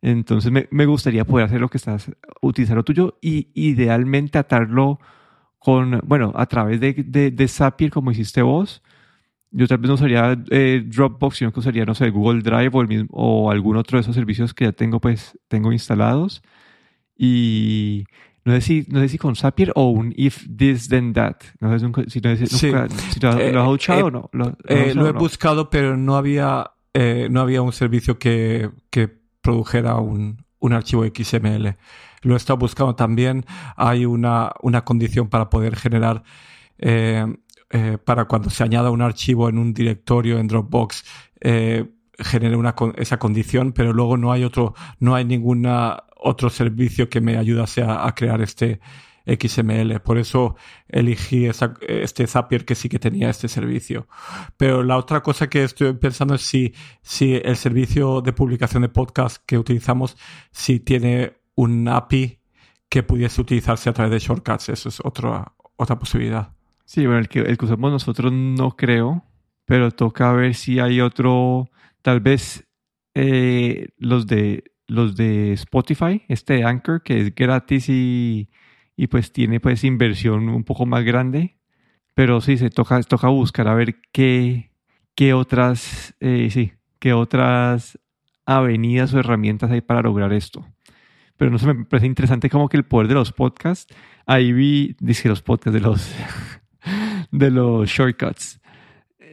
Entonces 0.00 0.50
me, 0.50 0.66
me 0.70 0.86
gustaría 0.86 1.26
poder 1.26 1.44
hacer 1.46 1.60
lo 1.60 1.68
que 1.68 1.76
estás, 1.76 2.10
utilizar 2.40 2.76
lo 2.78 2.84
tuyo 2.84 3.18
y 3.20 3.48
idealmente 3.52 4.38
atarlo 4.38 4.98
con, 5.58 6.00
bueno, 6.06 6.32
a 6.34 6.46
través 6.46 6.80
de, 6.80 6.94
de, 6.94 7.30
de 7.30 7.48
Zapier 7.48 7.90
como 7.90 8.10
hiciste 8.10 8.40
vos. 8.40 8.82
Yo 9.50 9.68
tal 9.68 9.78
vez 9.78 9.88
no 9.88 9.94
usaría 9.96 10.42
eh, 10.50 10.82
Dropbox, 10.86 11.36
sino 11.38 11.52
que 11.52 11.60
usaría, 11.60 11.84
no 11.84 11.94
sé, 11.94 12.08
Google 12.08 12.40
Drive 12.42 12.70
o, 12.72 12.80
el 12.80 12.88
mismo, 12.88 13.08
o 13.12 13.50
algún 13.50 13.76
otro 13.76 13.98
de 13.98 14.02
esos 14.02 14.14
servicios 14.14 14.54
que 14.54 14.64
ya 14.64 14.72
tengo, 14.72 14.98
pues, 15.00 15.38
tengo 15.48 15.72
instalados. 15.72 16.42
Y 17.16 18.06
no 18.50 18.56
sé 18.56 18.60
si, 18.62 18.86
no 18.88 19.00
sé 19.00 19.08
si 19.08 19.18
con 19.18 19.36
Zapier 19.36 19.72
o 19.76 19.90
un 19.90 20.12
if 20.16 20.44
this 20.56 20.88
then 20.88 21.12
that. 21.12 21.36
No 21.60 21.72
sé 21.72 21.78
si, 22.08 22.20
no 22.20 22.36
sé, 22.36 22.46
si, 22.46 22.66
nunca, 22.66 22.88
si 22.88 23.20
lo, 23.20 23.28
eh, 23.30 23.48
has 23.48 23.54
escuchado 23.54 24.00
eh, 24.00 24.02
o 24.02 24.10
no. 24.10 24.30
Lo, 24.32 24.56
eh, 24.66 24.92
lo 24.94 25.08
he 25.08 25.12
no? 25.12 25.18
buscado, 25.18 25.70
pero 25.70 25.96
no 25.96 26.16
había, 26.16 26.72
eh, 26.92 27.28
no 27.30 27.40
había 27.40 27.62
un 27.62 27.72
servicio 27.72 28.18
que, 28.18 28.70
que 28.90 29.08
produjera 29.40 29.96
un, 29.96 30.44
un 30.58 30.72
archivo 30.72 31.04
XML. 31.04 31.76
Lo 32.22 32.34
he 32.34 32.36
estado 32.36 32.58
buscando 32.58 32.96
también. 32.96 33.46
Hay 33.76 34.04
una, 34.04 34.52
una 34.62 34.84
condición 34.84 35.28
para 35.28 35.48
poder 35.48 35.76
generar, 35.76 36.24
eh, 36.78 37.26
para 38.04 38.24
cuando 38.24 38.50
se 38.50 38.64
añada 38.64 38.90
un 38.90 39.00
archivo 39.00 39.48
en 39.48 39.58
un 39.58 39.72
directorio 39.72 40.38
en 40.38 40.48
Dropbox, 40.48 41.04
eh, 41.40 41.88
genere 42.20 42.56
una, 42.56 42.74
esa 42.96 43.18
condición, 43.18 43.72
pero 43.72 43.92
luego 43.92 44.16
no 44.16 44.32
hay 44.32 44.44
otro, 44.44 44.74
no 44.98 45.14
hay 45.14 45.24
ninguna 45.24 46.04
otro 46.16 46.50
servicio 46.50 47.08
que 47.08 47.20
me 47.20 47.36
ayudase 47.36 47.82
a, 47.82 48.12
crear 48.14 48.42
este 48.42 48.80
XML. 49.26 50.00
Por 50.00 50.18
eso 50.18 50.56
elegí 50.88 51.46
esa, 51.46 51.74
este 51.86 52.26
Zapier 52.26 52.64
que 52.64 52.74
sí 52.74 52.88
que 52.88 52.98
tenía 52.98 53.30
este 53.30 53.48
servicio. 53.48 54.06
Pero 54.56 54.82
la 54.82 54.98
otra 54.98 55.22
cosa 55.22 55.48
que 55.48 55.64
estoy 55.64 55.94
pensando 55.94 56.34
es 56.34 56.42
si, 56.42 56.74
si 57.02 57.34
el 57.36 57.56
servicio 57.56 58.20
de 58.20 58.32
publicación 58.32 58.82
de 58.82 58.88
podcast 58.88 59.42
que 59.46 59.58
utilizamos, 59.58 60.16
si 60.50 60.80
tiene 60.80 61.34
un 61.54 61.88
API 61.88 62.38
que 62.88 63.02
pudiese 63.02 63.40
utilizarse 63.40 63.88
a 63.88 63.92
través 63.92 64.12
de 64.12 64.18
shortcuts. 64.18 64.68
Eso 64.68 64.88
es 64.88 65.00
otra, 65.02 65.52
otra 65.76 65.98
posibilidad. 65.98 66.52
Sí, 66.84 67.06
bueno, 67.06 67.20
el 67.20 67.28
que 67.28 67.64
usamos 67.64 67.92
nosotros 67.92 68.32
no 68.32 68.76
creo, 68.76 69.24
pero 69.64 69.92
toca 69.92 70.32
ver 70.32 70.56
si 70.56 70.80
hay 70.80 71.00
otro, 71.00 71.70
tal 72.02 72.20
vez 72.20 72.66
eh, 73.14 73.88
los 73.98 74.26
de 74.26 74.64
los 74.86 75.14
de 75.14 75.52
Spotify, 75.52 76.22
este 76.28 76.64
Anchor, 76.64 77.02
que 77.02 77.20
es 77.20 77.34
gratis 77.34 77.88
y, 77.88 78.50
y 78.96 79.06
pues 79.06 79.32
tiene 79.32 79.60
pues 79.60 79.84
inversión 79.84 80.48
un 80.48 80.64
poco 80.64 80.84
más 80.84 81.04
grande. 81.04 81.56
Pero 82.14 82.40
sí, 82.40 82.56
se 82.56 82.70
toca, 82.70 83.00
toca 83.02 83.28
buscar 83.28 83.68
a 83.68 83.74
ver 83.74 83.96
qué, 84.12 84.72
qué 85.14 85.32
otras, 85.32 86.16
eh, 86.20 86.48
sí, 86.50 86.72
qué 86.98 87.12
otras 87.12 87.98
avenidas 88.44 89.14
o 89.14 89.20
herramientas 89.20 89.70
hay 89.70 89.80
para 89.80 90.02
lograr 90.02 90.32
esto. 90.32 90.66
Pero 91.36 91.50
no 91.50 91.58
sé, 91.58 91.66
me 91.72 91.84
parece 91.84 92.06
interesante 92.06 92.50
como 92.50 92.68
que 92.68 92.76
el 92.76 92.84
poder 92.84 93.08
de 93.08 93.14
los 93.14 93.32
podcasts. 93.32 93.94
Ahí 94.26 94.52
vi, 94.52 94.96
dice 95.00 95.28
los 95.28 95.40
podcasts 95.40 95.72
de 95.72 95.80
los, 95.80 96.14
de 97.30 97.50
los 97.50 97.88
shortcuts. 97.88 98.59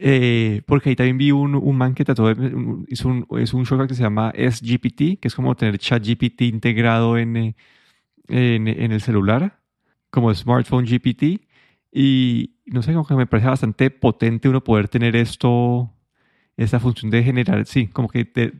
Eh, 0.00 0.62
porque 0.66 0.90
ahí 0.90 0.96
también 0.96 1.18
vi 1.18 1.32
un, 1.32 1.54
un 1.54 1.76
man 1.76 1.94
que 1.94 2.04
trató 2.04 2.32
de, 2.32 2.54
un, 2.54 2.86
es 2.88 3.04
un 3.04 3.64
shortcut 3.64 3.88
que 3.88 3.94
se 3.94 4.02
llama 4.02 4.32
SGPT, 4.36 5.18
que 5.20 5.28
es 5.28 5.34
como 5.34 5.54
tener 5.56 5.78
ChatGPT 5.78 6.42
integrado 6.42 7.16
eh, 7.16 7.22
en, 7.22 7.54
en, 8.28 8.92
el 8.92 9.00
celular, 9.00 9.60
como 10.10 10.32
smartphone 10.34 10.86
GPT. 10.86 11.40
Y 11.92 12.56
no 12.66 12.82
sé, 12.82 12.92
como 12.92 13.06
que 13.06 13.14
me 13.14 13.26
parece 13.26 13.48
bastante 13.48 13.90
potente 13.90 14.48
uno 14.48 14.62
poder 14.62 14.88
tener 14.88 15.16
esto, 15.16 15.92
esa 16.56 16.80
función 16.80 17.10
de 17.10 17.22
generar, 17.22 17.66
sí, 17.66 17.88
como 17.88 18.08
que, 18.08 18.24
te, 18.24 18.52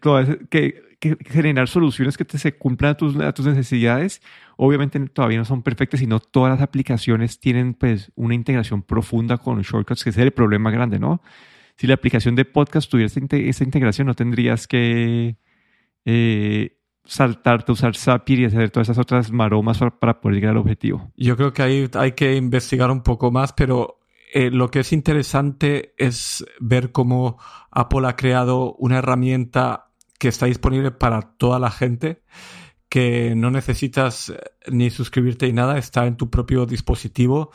que 0.51 0.88
generar 1.01 1.69
soluciones 1.69 2.17
que 2.17 2.25
te 2.25 2.39
se 2.39 2.57
cumplan 2.57 2.93
a 2.93 2.97
tus, 2.97 3.17
a 3.17 3.33
tus 3.33 3.47
necesidades. 3.47 4.21
Obviamente 4.57 4.99
todavía 5.09 5.39
no 5.39 5.45
son 5.45 5.63
perfectas, 5.63 6.01
sino 6.01 6.21
todas 6.21 6.53
las 6.53 6.63
aplicaciones 6.63 7.39
tienen 7.39 7.75
pues 7.75 8.11
una 8.17 8.35
integración 8.35 8.83
profunda 8.83 9.39
con 9.39 9.61
shortcuts, 9.63 10.05
que 10.05 10.11
es 10.11 10.19
el 10.19 10.33
problema 10.33 10.71
grande, 10.71 10.99
¿no? 10.99 11.23
Si 11.77 11.87
la 11.87 11.95
aplicación 11.95 12.35
de 12.35 12.45
podcast 12.45 12.91
tuviera 12.91 13.07
esta, 13.07 13.65
integración, 13.65 14.09
no 14.09 14.15
tendrías 14.15 14.67
que 14.67 15.37
eh, 16.05 16.77
saltarte, 17.05 17.71
usar 17.71 17.95
Zapier 17.97 18.41
y 18.41 18.45
hacer 18.47 18.71
todas 18.71 18.89
esas 18.89 18.99
otras 18.99 19.31
maromas 19.31 19.79
para, 19.79 19.97
para, 19.97 20.21
poder 20.21 20.35
llegar 20.35 20.51
al 20.51 20.57
objetivo. 20.57 21.13
Yo 21.17 21.37
creo 21.37 21.53
que 21.53 21.63
ahí 21.63 21.89
hay 21.95 22.13
que 22.13 22.35
investigar 22.35 22.91
un 22.91 23.03
poco 23.03 23.31
más, 23.31 23.53
pero 23.53 23.99
eh, 24.33 24.51
lo 24.51 24.71
que 24.71 24.81
es 24.81 24.93
interesante 24.93 25.95
es 25.97 26.45
ver 26.61 26.93
cómo 26.93 27.39
Apple 27.71 28.07
ha 28.07 28.17
creado 28.17 28.75
una 28.75 28.99
herramienta 28.99 29.88
que 30.19 30.29
está 30.29 30.47
disponible 30.47 30.91
para 30.91 31.23
toda 31.23 31.59
la 31.59 31.71
gente, 31.71 32.23
que 32.89 33.35
no 33.37 33.51
necesitas 33.51 34.31
eh, 34.31 34.39
ni 34.71 34.91
suscribirte 34.91 35.47
ni 35.47 35.53
nada, 35.53 35.79
está 35.79 36.07
en 36.07 36.17
tu 36.17 36.31
propio 36.31 36.67
dispositivo, 36.67 37.51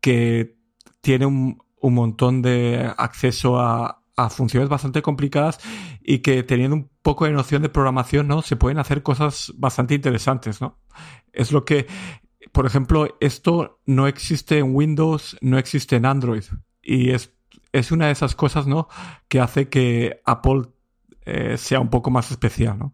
que 0.00 0.56
tiene 1.00 1.26
un, 1.26 1.62
un 1.80 1.94
montón 1.94 2.42
de 2.42 2.92
acceso 2.96 3.60
a, 3.60 4.02
a, 4.16 4.30
funciones 4.30 4.68
bastante 4.68 5.02
complicadas 5.02 5.58
y 6.02 6.18
que 6.18 6.42
teniendo 6.42 6.76
un 6.76 6.90
poco 7.02 7.24
de 7.24 7.32
noción 7.32 7.62
de 7.62 7.68
programación, 7.68 8.28
¿no? 8.28 8.42
Se 8.42 8.56
pueden 8.56 8.78
hacer 8.78 9.02
cosas 9.02 9.52
bastante 9.56 9.94
interesantes, 9.94 10.60
¿no? 10.60 10.78
Es 11.32 11.52
lo 11.52 11.64
que, 11.64 11.86
por 12.52 12.66
ejemplo, 12.66 13.16
esto 13.20 13.80
no 13.86 14.06
existe 14.06 14.58
en 14.58 14.74
Windows, 14.74 15.36
no 15.40 15.58
existe 15.58 15.96
en 15.96 16.06
Android 16.06 16.44
y 16.82 17.10
es, 17.10 17.32
es 17.72 17.92
una 17.92 18.06
de 18.06 18.12
esas 18.12 18.34
cosas, 18.34 18.66
¿no? 18.66 18.88
Que 19.28 19.40
hace 19.40 19.68
que 19.68 20.20
Apple 20.24 20.71
eh, 21.24 21.56
sea 21.56 21.80
un 21.80 21.88
poco 21.88 22.10
más 22.10 22.30
especial, 22.30 22.78
¿no? 22.78 22.92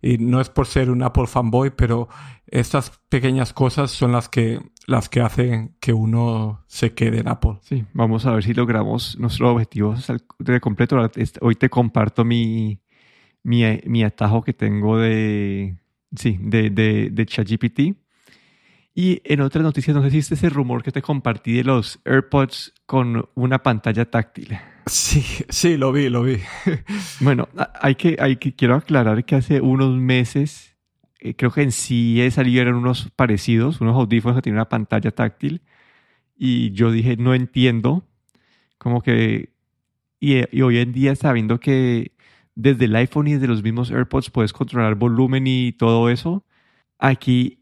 Y 0.00 0.18
no 0.18 0.40
es 0.40 0.48
por 0.48 0.66
ser 0.66 0.90
un 0.90 1.02
Apple 1.02 1.26
fanboy, 1.26 1.70
pero 1.70 2.08
estas 2.46 3.00
pequeñas 3.08 3.52
cosas 3.52 3.90
son 3.90 4.12
las 4.12 4.28
que, 4.28 4.60
las 4.86 5.08
que 5.08 5.20
hacen 5.20 5.76
que 5.80 5.92
uno 5.92 6.64
se 6.66 6.94
quede 6.94 7.20
en 7.20 7.28
Apple. 7.28 7.58
Sí, 7.62 7.84
vamos 7.92 8.24
a 8.24 8.32
ver 8.32 8.44
si 8.44 8.54
logramos 8.54 9.18
nuestros 9.18 9.50
objetivos 9.50 10.06
de 10.38 10.60
completo. 10.60 10.96
Hoy 11.40 11.54
te 11.56 11.68
comparto 11.68 12.24
mi, 12.24 12.80
mi, 13.42 13.62
mi 13.86 14.04
atajo 14.04 14.42
que 14.42 14.52
tengo 14.52 14.98
de, 14.98 15.76
sí, 16.14 16.38
de, 16.40 16.70
de, 16.70 17.10
de 17.10 17.26
ChatGPT. 17.26 17.80
Y 18.94 19.20
en 19.24 19.40
otras 19.42 19.62
noticias, 19.62 19.96
no 19.96 20.02
sé 20.02 20.10
si 20.10 20.18
ese 20.18 20.50
rumor 20.50 20.82
que 20.82 20.90
te 20.90 21.02
compartí 21.02 21.52
de 21.52 21.64
los 21.64 22.00
AirPods 22.04 22.74
con 22.84 23.28
una 23.34 23.62
pantalla 23.62 24.10
táctil. 24.10 24.58
Sí, 24.88 25.22
sí, 25.48 25.76
lo 25.76 25.92
vi, 25.92 26.08
lo 26.08 26.22
vi. 26.22 26.38
bueno, 27.20 27.48
hay 27.80 27.94
que, 27.94 28.16
hay 28.18 28.36
que, 28.36 28.54
quiero 28.54 28.74
aclarar 28.74 29.24
que 29.24 29.36
hace 29.36 29.60
unos 29.60 29.96
meses, 29.96 30.76
eh, 31.20 31.34
creo 31.34 31.50
que 31.50 31.62
en 31.62 31.72
sí 31.72 32.20
salieron 32.30 32.76
unos 32.76 33.10
parecidos, 33.16 33.80
unos 33.80 33.96
audífonos 33.96 34.36
que 34.36 34.42
tienen 34.42 34.58
una 34.58 34.68
pantalla 34.68 35.10
táctil. 35.10 35.62
Y 36.36 36.72
yo 36.72 36.90
dije, 36.92 37.16
no 37.16 37.34
entiendo. 37.34 38.04
Como 38.78 39.02
que. 39.02 39.50
Y, 40.20 40.36
y 40.56 40.62
hoy 40.62 40.78
en 40.78 40.92
día, 40.92 41.14
sabiendo 41.16 41.60
que 41.60 42.12
desde 42.54 42.86
el 42.86 42.96
iPhone 42.96 43.28
y 43.28 43.34
desde 43.34 43.48
los 43.48 43.62
mismos 43.62 43.90
AirPods 43.90 44.30
puedes 44.30 44.52
controlar 44.52 44.96
volumen 44.96 45.46
y 45.46 45.72
todo 45.72 46.10
eso, 46.10 46.44
aquí 46.98 47.58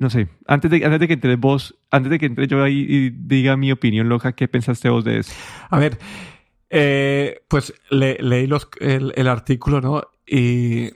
no 0.00 0.08
sé, 0.08 0.28
antes 0.46 0.70
de, 0.70 0.82
antes 0.84 0.98
de 0.98 1.06
que 1.06 1.12
entre 1.12 1.36
vos, 1.36 1.78
antes 1.90 2.10
de 2.10 2.18
que 2.18 2.24
entre 2.24 2.46
yo 2.48 2.62
ahí 2.64 2.86
y 2.88 3.10
diga 3.10 3.58
mi 3.58 3.70
opinión 3.70 4.08
loca, 4.08 4.32
¿qué 4.32 4.48
pensaste 4.48 4.88
vos 4.88 5.04
de 5.04 5.18
eso? 5.18 5.32
A 5.68 5.78
ver, 5.78 5.98
eh, 6.70 7.42
pues 7.48 7.74
leí 7.90 8.46
los, 8.46 8.68
el, 8.78 9.28
artículo, 9.28 9.80
¿no? 9.80 10.02
Y, 10.26 10.90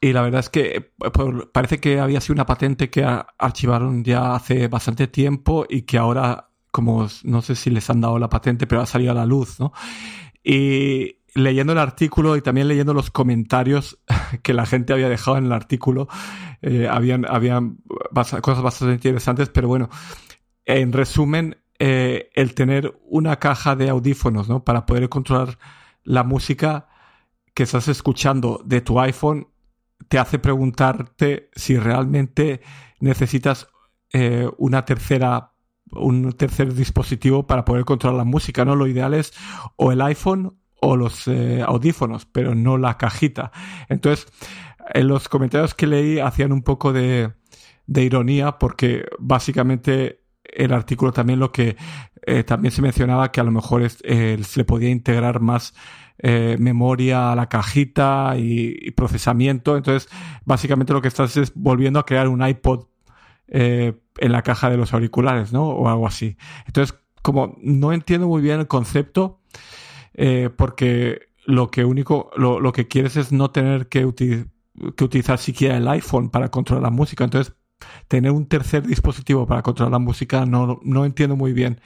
la 0.00 0.22
verdad 0.22 0.40
es 0.40 0.48
que 0.48 0.90
parece 1.52 1.78
que 1.78 2.00
había 2.00 2.20
sido 2.20 2.34
una 2.34 2.46
patente 2.46 2.90
que 2.90 3.04
archivaron 3.38 4.02
ya 4.02 4.34
hace 4.34 4.66
bastante 4.66 5.06
tiempo 5.06 5.64
y 5.68 5.82
que 5.82 5.96
ahora, 5.96 6.50
como 6.72 7.06
no 7.22 7.40
sé 7.40 7.54
si 7.54 7.70
les 7.70 7.88
han 7.88 8.00
dado 8.00 8.18
la 8.18 8.28
patente, 8.28 8.66
pero 8.66 8.80
ha 8.80 8.86
salido 8.86 9.12
a 9.12 9.14
la 9.14 9.26
luz, 9.26 9.60
¿no? 9.60 9.72
Y 10.42 11.18
leyendo 11.34 11.72
el 11.72 11.78
artículo 11.78 12.36
y 12.36 12.42
también 12.42 12.66
leyendo 12.66 12.94
los 12.94 13.12
comentarios 13.12 14.00
que 14.42 14.54
la 14.54 14.66
gente 14.66 14.92
había 14.92 15.08
dejado 15.08 15.38
en 15.38 15.46
el 15.46 15.52
artículo, 15.52 16.08
eh, 16.62 16.88
habían, 16.90 17.24
habían 17.28 17.78
cosas 18.40 18.62
bastante 18.62 18.94
interesantes, 18.94 19.50
pero 19.50 19.68
bueno, 19.68 19.88
en 20.64 20.92
resumen, 20.92 21.61
eh, 21.84 22.30
el 22.34 22.54
tener 22.54 22.96
una 23.06 23.40
caja 23.40 23.74
de 23.74 23.90
audífonos, 23.90 24.48
¿no? 24.48 24.62
Para 24.62 24.86
poder 24.86 25.08
controlar 25.08 25.58
la 26.04 26.22
música 26.22 26.86
que 27.54 27.64
estás 27.64 27.88
escuchando 27.88 28.62
de 28.64 28.82
tu 28.82 29.00
iPhone, 29.00 29.48
te 30.06 30.20
hace 30.20 30.38
preguntarte 30.38 31.50
si 31.56 31.76
realmente 31.76 32.60
necesitas 33.00 33.66
eh, 34.12 34.48
una 34.58 34.84
tercera 34.84 35.54
un 35.90 36.32
tercer 36.34 36.72
dispositivo 36.72 37.48
para 37.48 37.64
poder 37.64 37.84
controlar 37.84 38.16
la 38.16 38.24
música, 38.24 38.64
¿no? 38.64 38.76
Lo 38.76 38.86
ideal 38.86 39.12
es 39.12 39.32
o 39.74 39.90
el 39.90 40.02
iPhone 40.02 40.56
o 40.80 40.96
los 40.96 41.26
eh, 41.26 41.62
audífonos, 41.66 42.26
pero 42.26 42.54
no 42.54 42.78
la 42.78 42.96
cajita. 42.96 43.50
Entonces, 43.88 44.28
en 44.94 45.08
los 45.08 45.28
comentarios 45.28 45.74
que 45.74 45.88
leí 45.88 46.20
hacían 46.20 46.52
un 46.52 46.62
poco 46.62 46.92
de, 46.92 47.32
de 47.88 48.04
ironía 48.04 48.52
porque 48.60 49.04
básicamente 49.18 50.21
el 50.52 50.72
artículo 50.72 51.12
también 51.12 51.38
lo 51.38 51.52
que 51.52 51.76
eh, 52.24 52.44
también 52.44 52.72
se 52.72 52.82
mencionaba 52.82 53.32
que 53.32 53.40
a 53.40 53.44
lo 53.44 53.50
mejor 53.50 53.82
eh, 53.82 54.38
se 54.42 54.60
le 54.60 54.64
podía 54.64 54.90
integrar 54.90 55.40
más 55.40 55.74
memoria 56.24 57.32
a 57.32 57.34
la 57.34 57.48
cajita 57.48 58.34
y, 58.38 58.92
procesamiento. 58.92 59.76
Entonces, 59.76 60.08
básicamente 60.44 60.92
lo 60.92 61.02
que 61.02 61.08
estás 61.08 61.36
es 61.36 61.52
volviendo 61.52 61.98
a 61.98 62.06
crear 62.06 62.28
un 62.28 62.46
iPod 62.46 62.84
en 63.48 64.32
la 64.32 64.42
caja 64.42 64.70
de 64.70 64.76
los 64.76 64.94
auriculares, 64.94 65.52
¿no? 65.52 65.68
O 65.68 65.88
algo 65.88 66.06
así. 66.06 66.36
Entonces, 66.66 66.96
como 67.22 67.56
no 67.62 67.92
entiendo 67.92 68.28
muy 68.28 68.42
bien 68.42 68.60
el 68.60 68.66
concepto, 68.66 69.40
eh, 70.14 70.50
porque 70.54 71.28
lo 71.46 71.70
que 71.70 71.84
único, 71.84 72.30
lo, 72.36 72.60
lo, 72.60 72.72
que 72.72 72.88
quieres 72.88 73.16
es 73.16 73.32
no 73.32 73.50
tener 73.50 73.88
que, 73.88 74.00
que 74.96 75.04
utilizar 75.04 75.38
siquiera 75.38 75.76
el 75.76 75.88
iPhone 75.88 76.30
para 76.30 76.50
controlar 76.50 76.82
la 76.82 76.90
música. 76.90 77.24
Entonces, 77.24 77.54
tener 78.08 78.30
un 78.30 78.46
tercer 78.46 78.86
dispositivo 78.86 79.46
para 79.46 79.62
controlar 79.62 79.92
la 79.92 79.98
música 79.98 80.46
no, 80.46 80.80
no 80.82 81.04
entiendo 81.04 81.36
muy 81.36 81.52
bien 81.52 81.80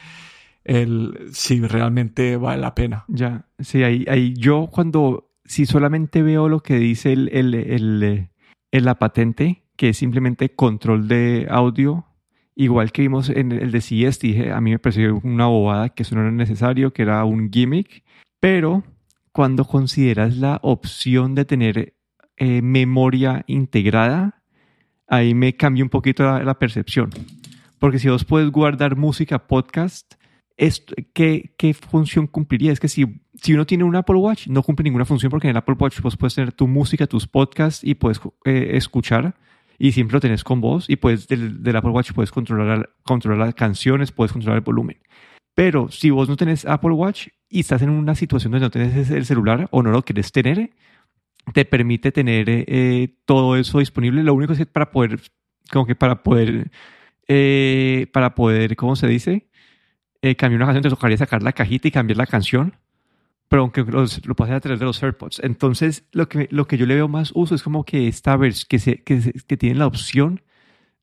el, 0.67 1.29
si 1.33 1.61
realmente 1.61 2.37
vale 2.37 2.61
la 2.61 2.75
pena. 2.75 3.05
Ya, 3.09 3.47
sí, 3.59 3.83
ahí, 3.83 4.05
ahí 4.09 4.35
yo 4.37 4.69
cuando, 4.71 5.31
si 5.45 5.65
solamente 5.65 6.23
veo 6.23 6.49
lo 6.49 6.61
que 6.61 6.77
dice 6.77 7.13
el, 7.13 7.31
el, 7.33 7.55
el, 7.55 8.85
la 8.85 8.95
patente, 8.97 9.63
que 9.77 9.91
es 9.91 9.97
simplemente 9.97 10.51
control 10.51 11.09
de 11.09 11.47
audio, 11.51 12.07
igual 12.57 12.91
que 12.91 13.03
vimos 13.03 13.31
en 13.31 13.53
el 13.53 13.71
de 13.71 13.81
CES, 13.81 14.19
dije, 14.19 14.53
a 14.53 14.61
mí 14.61 14.73
me 14.73 14.79
pareció 14.79 15.21
una 15.23 15.47
bobada, 15.47 15.91
que 15.91 16.03
eso 16.03 16.17
no 16.17 16.23
era 16.23 16.33
necesario, 16.33 16.93
que 16.93 17.03
era 17.03 17.25
un 17.25 17.51
gimmick, 17.51 18.03
pero 18.41 18.83
cuando 19.33 19.65
consideras 19.65 20.37
la 20.37 20.59
opción 20.63 21.35
de 21.35 21.45
tener 21.45 21.95
eh, 22.39 22.61
memoria 22.63 23.45
integrada, 23.47 24.43
ahí 25.07 25.35
me 25.35 25.57
cambia 25.57 25.85
un 25.85 25.90
poquito 25.90 26.25
la, 26.38 26.59
percepción. 26.59 27.11
Porque 27.79 27.99
si 27.99 28.09
vos 28.09 28.25
puedes 28.25 28.51
guardar 28.51 28.97
música, 28.97 29.47
podcast, 29.47 30.14
¿qué, 31.12 31.55
¿qué, 31.57 31.75
función 31.75 32.27
cumpliría? 32.27 32.73
Es 32.73 32.81
que 32.81 32.88
si, 32.88 33.05
si 33.35 33.55
uno 33.55 33.66
tiene 33.66 33.85
un 33.85 33.97
Apple 33.97 34.16
Watch, 34.16 34.49
no 34.49 34.62
cumple 34.62 34.85
ninguna 34.85 35.05
función 35.05 35.31
porque 35.31 35.49
en 35.49 35.53
el 35.53 35.57
Apple 35.59 35.77
Watch 35.79 36.01
vos 36.01 36.16
puedes 36.16 36.35
tener 36.35 36.53
tu 36.53 36.66
música, 36.66 37.07
tus 37.07 37.27
podcasts 37.27 37.85
y 37.85 37.95
puedes 37.95 38.21
eh, 38.45 38.71
escuchar 38.73 39.35
y 39.79 39.92
siempre 39.92 40.14
lo 40.14 40.21
tenés 40.21 40.42
con 40.42 40.61
vos 40.61 40.88
y 40.88 40.97
puedes 40.97 41.29
del, 41.29 41.62
del 41.62 41.77
Apple 41.77 41.90
Watch 41.90 42.12
puedes 42.12 42.31
controlar, 42.31 42.90
controlar 43.03 43.47
las 43.47 43.55
canciones, 43.55 44.12
puedes 44.12 44.33
controlar 44.33 44.59
el 44.59 44.64
volumen. 44.64 44.99
Pero 45.55 45.90
si 45.90 46.11
vos 46.11 46.29
no 46.29 46.37
tenés 46.37 46.66
Apple 46.66 46.92
Watch 46.92 47.29
y 47.49 47.61
estás 47.61 47.83
en 47.83 47.90
una 47.90 48.14
situación 48.14 48.53
donde 48.53 48.66
no 48.66 48.71
tenés 48.71 49.11
el 49.11 49.25
celular 49.25 49.69
o 49.71 49.83
no 49.83 49.90
lo 49.90 50.03
querés 50.03 50.31
tener, 50.33 50.71
te 51.53 51.65
permite 51.65 52.13
tener 52.13 52.47
eh, 52.49 53.15
todo 53.25 53.57
eso 53.57 53.79
disponible. 53.79 54.23
Lo 54.23 54.35
único 54.35 54.53
es 54.53 54.59
que 54.59 54.67
para 54.67 54.91
poder, 54.91 55.21
como 55.71 55.87
que 55.87 55.95
para 55.95 56.23
poder, 56.23 56.71
eh, 57.29 58.09
para 58.13 58.35
poder, 58.35 58.77
¿cómo 58.77 58.97
se 58.97 59.07
dice? 59.07 59.49
Eh, 60.23 60.37
cambiar 60.37 60.59
una 60.63 60.67
canción, 60.67 60.83
te 60.83 60.91
tocaría 60.91 61.17
sacar 61.19 61.43
la 61.43 61.53
cajita 61.53 61.89
y 61.89 61.91
cambiar 61.93 62.19
la 62.19 62.27
canción 62.27 62.75
pero 63.49 63.63
aunque 63.63 63.85
lo 63.85 64.35
pasé 64.35 64.55
a 64.55 64.61
través 64.61 64.81
de 64.81 64.87
los 64.87 65.03
AirPods. 65.03 65.41
Entonces, 65.45 66.05
lo 66.13 66.29
que, 66.29 66.49
lo 66.51 66.67
que 66.67 66.77
yo 66.79 66.87
le 66.87 66.97
veo 66.97 67.09
más 67.09 67.31
uso 67.35 67.55
es 67.55 67.63
como 67.63 67.85
que 67.85 68.09
esta 68.09 68.37
vez 68.37 68.65
que, 68.65 68.79
que, 68.79 69.33
que 69.47 69.57
tienen 69.57 69.79
la 69.79 69.87
opción 69.87 70.43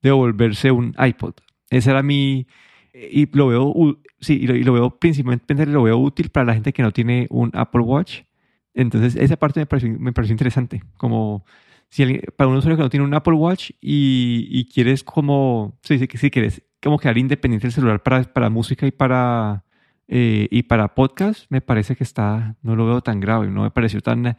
de 0.01 0.11
volverse 0.11 0.71
un 0.71 0.93
iPod. 0.99 1.35
Ese 1.69 1.91
era 1.91 2.03
mi... 2.03 2.45
Y 2.93 3.25
lo 3.35 3.47
veo, 3.47 3.73
sí, 4.19 4.39
y 4.41 4.63
lo, 4.63 4.73
veo 4.73 4.99
principalmente 4.99 5.65
lo 5.65 5.83
veo 5.83 5.97
útil 5.97 6.29
para 6.29 6.45
la 6.45 6.53
gente 6.53 6.73
que 6.73 6.83
no 6.83 6.91
tiene 6.91 7.25
un 7.31 7.49
Apple 7.53 7.81
Watch. 7.81 8.21
Entonces, 8.73 9.15
esa 9.15 9.37
parte 9.37 9.59
me 9.59 9.65
pareció, 9.65 9.89
me 9.99 10.13
pareció 10.13 10.33
interesante. 10.33 10.83
Como 10.97 11.45
si 11.89 12.19
para 12.35 12.49
un 12.49 12.57
usuario 12.57 12.77
que 12.77 12.83
no 12.83 12.89
tiene 12.89 13.05
un 13.05 13.13
Apple 13.13 13.35
Watch 13.35 13.71
y, 13.79 14.47
y 14.49 14.65
quieres 14.65 15.03
como, 15.03 15.77
sí, 15.83 15.99
sí, 15.99 16.31
quieres 16.31 16.63
como 16.81 16.97
quedar 16.97 17.17
independiente 17.17 17.67
del 17.67 17.73
celular 17.73 18.01
para, 18.01 18.23
para 18.23 18.49
música 18.49 18.87
y 18.87 18.91
para, 18.91 19.63
eh, 20.07 20.47
y 20.49 20.63
para 20.63 20.95
podcast 20.95 21.45
me 21.49 21.61
parece 21.61 21.95
que 21.95 22.03
está, 22.03 22.57
no 22.61 22.75
lo 22.75 22.85
veo 22.85 23.01
tan 23.01 23.19
grave, 23.19 23.47
no 23.47 23.61
me 23.61 23.71
pareció 23.71 24.01
tan, 24.01 24.37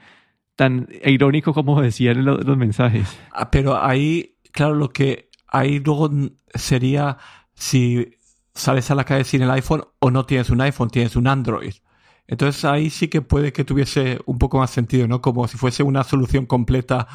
tan 0.56 0.88
irónico 1.04 1.54
como 1.54 1.80
decían 1.82 2.24
los, 2.24 2.44
los 2.44 2.56
mensajes. 2.56 3.18
Ah, 3.32 3.50
pero 3.50 3.82
ahí, 3.82 4.36
claro, 4.52 4.74
lo 4.74 4.90
que 4.90 5.30
ahí 5.46 5.78
luego 5.78 6.10
sería 6.54 7.18
si 7.54 8.18
sales 8.52 8.90
a 8.90 8.94
la 8.94 9.04
calle 9.04 9.24
sin 9.24 9.42
el 9.42 9.50
iPhone 9.52 9.84
o 10.00 10.10
no 10.10 10.26
tienes 10.26 10.50
un 10.50 10.60
iPhone, 10.60 10.90
tienes 10.90 11.16
un 11.16 11.28
Android. 11.28 11.74
Entonces 12.26 12.64
ahí 12.64 12.90
sí 12.90 13.08
que 13.08 13.22
puede 13.22 13.52
que 13.52 13.64
tuviese 13.64 14.20
un 14.26 14.38
poco 14.38 14.58
más 14.58 14.70
sentido, 14.70 15.06
¿no? 15.06 15.20
Como 15.20 15.46
si 15.48 15.58
fuese 15.58 15.82
una 15.82 16.04
solución 16.04 16.46
completa 16.46 17.06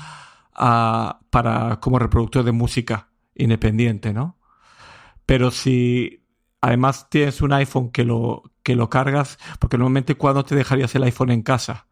para 0.54 1.80
como 1.82 2.00
reproductor 2.00 2.44
de 2.44 2.52
música 2.52 3.10
independiente, 3.36 4.14
¿no? 4.14 4.38
Pero 5.26 5.52
si 5.52 6.26
además 6.62 7.10
tienes 7.10 7.42
un 7.42 7.54
iPhone 7.54 7.92
que 7.92 8.04
lo, 8.04 8.44
que 8.64 8.76
lo 8.76 8.90
cargas, 8.90 9.38
porque 9.60 9.78
normalmente 9.78 10.16
cuando 10.16 10.44
te 10.44 10.56
dejarías 10.56 10.94
el 10.96 11.04
iPhone 11.04 11.32
en 11.32 11.44
casa, 11.44 11.88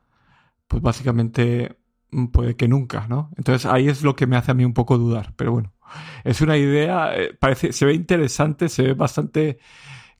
pues 0.67 0.82
básicamente 0.82 1.77
mm, 2.12 2.27
puede 2.27 2.56
que 2.56 2.67
nunca, 2.67 3.08
¿no? 3.08 3.32
Entonces 3.38 3.65
ahí 3.65 3.88
es 3.88 4.03
lo 4.03 4.15
que 4.15 4.27
me 4.27 4.36
hace 4.38 4.51
a 4.51 4.53
mí 4.53 4.65
un 4.65 4.73
poco 4.73 4.97
dudar, 4.97 5.34
pero 5.36 5.51
bueno, 5.53 5.73
es 6.23 6.41
una 6.41 6.58
idea, 6.58 7.15
eh, 7.15 7.34
parece, 7.39 7.73
se 7.73 7.86
ve 7.86 7.93
interesante, 7.93 8.69
se 8.69 8.84
ve 8.84 8.93
bastante 8.93 9.60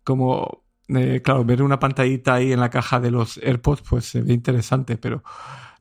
como, 0.03 0.63
eh, 0.89 1.21
claro, 1.23 1.43
ver 1.45 1.62
una 1.62 1.80
pantallita 1.80 2.36
ahí 2.36 2.52
en 2.52 2.60
la 2.60 2.69
caja 2.69 3.00
de 3.00 3.12
los 3.12 3.38
AirPods, 3.38 3.82
pues 3.82 4.06
se 4.06 4.21
ve 4.21 4.34
interesante, 4.34 4.97
pero 4.97 5.23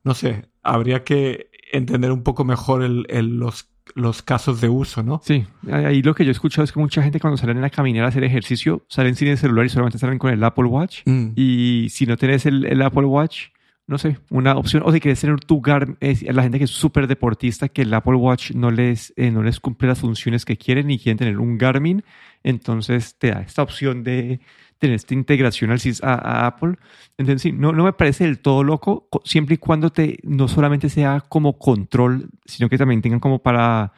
no 0.03 0.13
sé, 0.13 0.45
habría 0.63 1.03
que 1.03 1.49
entender 1.71 2.11
un 2.11 2.23
poco 2.23 2.45
mejor 2.45 2.83
el, 2.83 3.05
el, 3.09 3.37
los 3.37 3.69
los 3.95 4.21
casos 4.21 4.61
de 4.61 4.69
uso, 4.69 5.03
¿no? 5.03 5.21
Sí, 5.23 5.45
ahí 5.71 6.01
lo 6.01 6.13
que 6.13 6.23
yo 6.23 6.29
he 6.29 6.31
escuchado 6.31 6.63
es 6.63 6.71
que 6.71 6.79
mucha 6.79 7.01
gente 7.01 7.19
cuando 7.19 7.37
salen 7.37 7.57
a 7.57 7.61
la 7.61 7.69
caminera 7.69 8.05
a 8.05 8.09
hacer 8.09 8.23
ejercicio, 8.23 8.85
salen 8.89 9.15
sin 9.15 9.29
el 9.29 9.37
celular 9.37 9.65
y 9.65 9.69
solamente 9.69 9.97
salen 9.97 10.19
con 10.19 10.31
el 10.31 10.43
Apple 10.43 10.65
Watch. 10.65 11.01
Mm. 11.05 11.29
Y 11.35 11.87
si 11.89 12.05
no 12.05 12.17
tienes 12.17 12.45
el, 12.45 12.81
Apple 12.81 13.05
Watch 13.05 13.47
no 13.87 13.97
sé, 13.97 14.17
una 14.29 14.57
opción. 14.57 14.83
O 14.85 14.91
si 14.91 14.99
quieres 14.99 15.21
tener 15.21 15.39
tu 15.39 15.61
Garmin, 15.61 15.97
la 16.01 16.43
gente 16.43 16.57
que 16.57 16.65
es 16.65 16.71
súper 16.71 17.07
deportista, 17.07 17.69
que 17.69 17.83
el 17.83 17.93
Apple 17.93 18.15
Watch 18.15 18.51
no 18.51 18.69
les, 18.69 19.13
eh, 19.15 19.31
no 19.31 19.41
les 19.43 19.61
cumple 19.61 19.87
las 19.87 20.01
funciones 20.01 20.43
que 20.43 20.57
quieren 20.57 20.91
y 20.91 20.99
quieren 20.99 21.17
tener 21.17 21.39
un 21.39 21.57
Garmin, 21.57 22.03
entonces 22.43 23.15
te 23.17 23.31
da 23.31 23.39
esta 23.39 23.63
opción 23.63 24.03
de 24.03 24.41
tener 24.79 24.95
esta 24.95 25.13
integración 25.13 25.71
al 25.71 25.79
a, 26.01 26.13
a, 26.13 26.47
Apple. 26.47 26.75
Entonces, 27.17 27.41
sí, 27.41 27.51
no, 27.51 27.71
no 27.71 27.83
me 27.83 27.93
parece 27.93 28.25
del 28.25 28.39
todo 28.39 28.63
loco, 28.63 29.09
siempre 29.23 29.55
y 29.55 29.57
cuando 29.57 29.89
te, 29.91 30.19
no 30.23 30.47
solamente 30.47 30.89
sea 30.89 31.21
como 31.21 31.57
control, 31.57 32.29
sino 32.45 32.69
que 32.69 32.77
también 32.77 33.01
tengan 33.01 33.19
como 33.19 33.39
para 33.39 33.93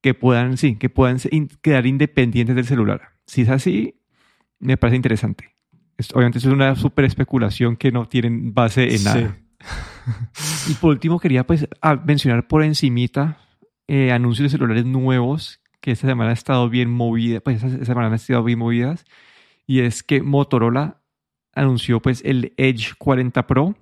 que 0.00 0.14
puedan, 0.14 0.56
sí, 0.56 0.76
que 0.76 0.90
puedan 0.90 1.18
quedar 1.62 1.86
independientes 1.86 2.56
del 2.56 2.66
celular. 2.66 3.12
Si 3.26 3.42
es 3.42 3.48
así, 3.48 4.00
me 4.58 4.76
parece 4.76 4.96
interesante. 4.96 5.54
obviamente 6.14 6.38
eso 6.38 6.48
es 6.48 6.54
una 6.54 6.74
super 6.74 7.04
especulación 7.04 7.76
que 7.76 7.92
no 7.92 8.08
tienen 8.08 8.52
base 8.52 8.94
en 8.94 9.04
nada. 9.04 9.38
y 10.68 10.74
por 10.74 10.90
último 10.90 11.20
quería 11.20 11.46
pues 11.46 11.68
mencionar 12.04 12.48
por 12.48 12.64
encimita 12.64 13.38
eh, 13.86 14.10
anuncios 14.10 14.50
de 14.50 14.58
celulares 14.58 14.84
nuevos 14.84 15.60
que 15.80 15.92
esta 15.92 16.08
semana 16.08 16.30
ha 16.30 16.34
estado 16.34 16.68
bien 16.68 16.90
movida, 16.90 17.40
pues 17.40 17.62
esta 17.62 17.84
semana 17.84 18.08
han 18.08 18.14
estado 18.14 18.42
bien 18.42 18.58
movidas 18.58 19.04
y 19.66 19.80
es 19.80 20.02
que 20.02 20.22
Motorola 20.22 21.02
anunció 21.54 22.00
pues 22.00 22.22
el 22.24 22.52
Edge 22.56 22.94
40 22.98 23.46
Pro. 23.46 23.76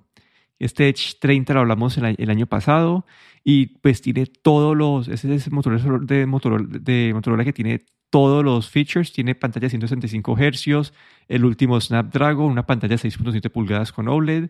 Este 0.59 0.89
Edge 0.89 1.17
30 1.19 1.53
lo 1.53 1.61
hablamos 1.61 1.97
el, 1.97 2.29
año 2.29 2.45
pasado 2.45 3.05
y 3.43 3.77
pues 3.79 4.01
tiene 4.01 4.27
todos 4.27 4.77
los, 4.77 5.07
ese 5.07 5.33
es 5.33 5.47
el 5.47 5.53
Motorola 5.53 5.99
de 6.03 6.25
Motorola, 6.25 6.67
de 6.69 7.11
Motorola 7.13 7.43
que 7.43 7.53
tiene 7.53 7.85
todos 8.11 8.43
los 8.43 8.69
features, 8.69 9.11
tiene 9.11 9.33
pantalla 9.33 9.65
de 9.65 9.69
165 9.71 10.35
Hz, 10.35 10.93
el 11.27 11.45
último 11.45 11.79
Snapdragon, 11.79 12.51
una 12.51 12.65
pantalla 12.67 12.97
de 12.97 13.09
6.7 13.09 13.49
pulgadas 13.49 13.91
con 13.91 14.07
OLED, 14.07 14.49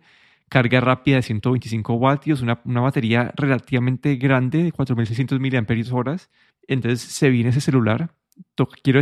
carga 0.49 0.81
rápida 0.81 1.17
de 1.17 1.21
125 1.21 1.97
vatios, 1.97 2.41
una, 2.41 2.59
una 2.65 2.81
batería 2.81 3.31
relativamente 3.37 4.15
grande 4.15 4.63
de 4.63 4.71
4600 4.73 5.39
mAh. 5.39 6.17
Entonces 6.67 7.01
se 7.01 7.29
viene 7.29 7.51
ese 7.51 7.61
celular. 7.61 8.09
quiero 8.83 8.99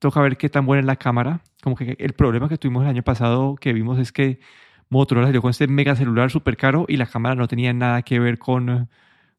toca 0.00 0.20
ver 0.20 0.36
qué 0.36 0.48
tan 0.48 0.66
buena 0.66 0.80
es 0.80 0.86
la 0.86 0.96
cámara. 0.96 1.42
Como 1.62 1.76
que 1.76 1.94
el 2.00 2.14
problema 2.14 2.48
que 2.48 2.58
tuvimos 2.58 2.82
el 2.82 2.88
año 2.88 3.04
pasado 3.04 3.54
que 3.54 3.72
vimos 3.72 4.00
es 4.00 4.10
que 4.10 4.40
Motorola 4.88 5.28
salió 5.28 5.42
con 5.42 5.50
este 5.50 5.68
mega 5.68 5.94
celular 5.94 6.30
súper 6.32 6.56
caro 6.56 6.86
y 6.88 6.96
la 6.96 7.06
cámara 7.06 7.36
no 7.36 7.46
tenía 7.46 7.72
nada 7.72 8.02
que 8.02 8.18
ver 8.18 8.38
con, 8.38 8.88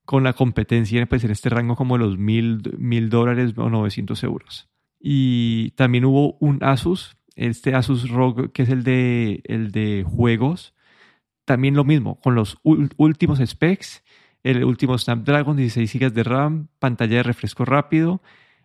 con 0.05 0.23
la 0.23 0.33
competencia 0.33 1.05
pues, 1.07 1.25
en 1.25 1.31
este 1.31 1.49
rango 1.49 1.75
como 1.75 1.97
de 1.97 2.05
los 2.05 2.17
mil, 2.17 2.61
mil 2.77 3.09
dólares 3.09 3.53
o 3.57 3.69
900 3.69 4.23
euros. 4.23 4.69
Y 4.99 5.71
también 5.71 6.05
hubo 6.05 6.37
un 6.39 6.63
Asus, 6.63 7.17
este 7.35 7.75
Asus 7.75 8.09
ROG 8.09 8.51
que 8.53 8.63
es 8.63 8.69
el 8.69 8.83
de, 8.83 9.41
el 9.45 9.71
de 9.71 10.05
juegos. 10.07 10.75
También 11.43 11.75
lo 11.75 11.83
mismo, 11.83 12.21
con 12.21 12.35
los 12.35 12.59
últimos 12.63 13.39
specs, 13.43 14.03
el 14.43 14.63
último 14.63 14.97
Snapdragon, 14.97 15.57
16 15.57 15.91
GB 15.91 16.13
de 16.13 16.23
RAM, 16.23 16.67
pantalla 16.79 17.17
de 17.17 17.23
refresco 17.23 17.65
rápido 17.65 18.21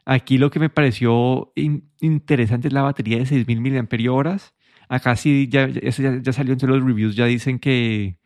Aquí 0.07 0.39
lo 0.39 0.51
que 0.51 0.61
me 0.61 0.71
pareció 0.71 1.53
interesante 2.01 2.69
es 2.69 2.75
la 2.75 2.83
batería 2.83 3.19
de 3.19 3.25
6.000 3.25 4.25
mAh. 4.25 4.39
Acá 4.89 5.17
sí, 5.17 5.49
ya, 5.51 5.69
ya, 5.69 6.33
salió 6.33 6.53
entre 6.53 6.69
los 6.69 6.83
reviews, 6.85 7.17
ya 7.17 7.27
dicen 7.27 7.59
que, 7.59 8.19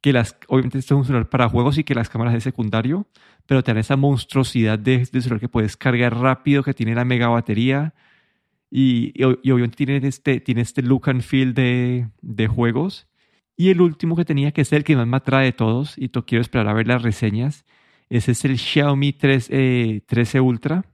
que 0.00 0.12
las, 0.12 0.36
obviamente 0.48 0.78
esto 0.78 0.94
es 0.94 0.98
un 1.00 1.04
celular 1.06 1.28
para 1.28 1.48
juegos 1.48 1.76
y 1.78 1.84
que 1.84 1.94
las 1.96 2.08
cámaras 2.08 2.34
de 2.34 2.40
secundario, 2.40 3.08
pero 3.46 3.64
te 3.64 3.78
esa 3.80 3.96
monstruosidad 3.96 4.78
de, 4.78 4.98
de, 4.98 5.22
celular 5.22 5.40
que 5.40 5.48
puedes 5.48 5.76
cargar 5.76 6.16
rápido, 6.16 6.62
que 6.62 6.74
tiene 6.74 6.94
la 6.94 7.04
mega 7.04 7.28
batería 7.28 7.94
y, 8.70 9.12
obviamente 9.24 9.76
tiene 9.76 10.06
este, 10.06 10.40
tiene 10.40 10.60
este 10.62 10.82
look 10.82 11.10
and 11.10 11.22
feel 11.22 11.54
de, 11.54 12.08
de, 12.22 12.46
juegos. 12.48 13.08
Y 13.56 13.70
el 13.70 13.80
último 13.80 14.16
que 14.16 14.24
tenía, 14.24 14.52
que 14.52 14.62
es 14.62 14.72
el 14.72 14.84
que 14.84 14.96
más 14.96 15.08
me 15.08 15.16
atrae 15.16 15.46
de 15.46 15.52
todos, 15.52 15.98
y 15.98 16.10
quiero 16.10 16.42
esperar 16.42 16.68
a 16.68 16.74
ver 16.74 16.86
las 16.86 17.02
reseñas, 17.02 17.64
ese 18.08 18.32
es 18.32 18.44
el 18.44 18.58
Xiaomi 18.58 19.12
3, 19.14 19.48
13 20.06 20.38
eh, 20.38 20.40
Ultra 20.40 20.84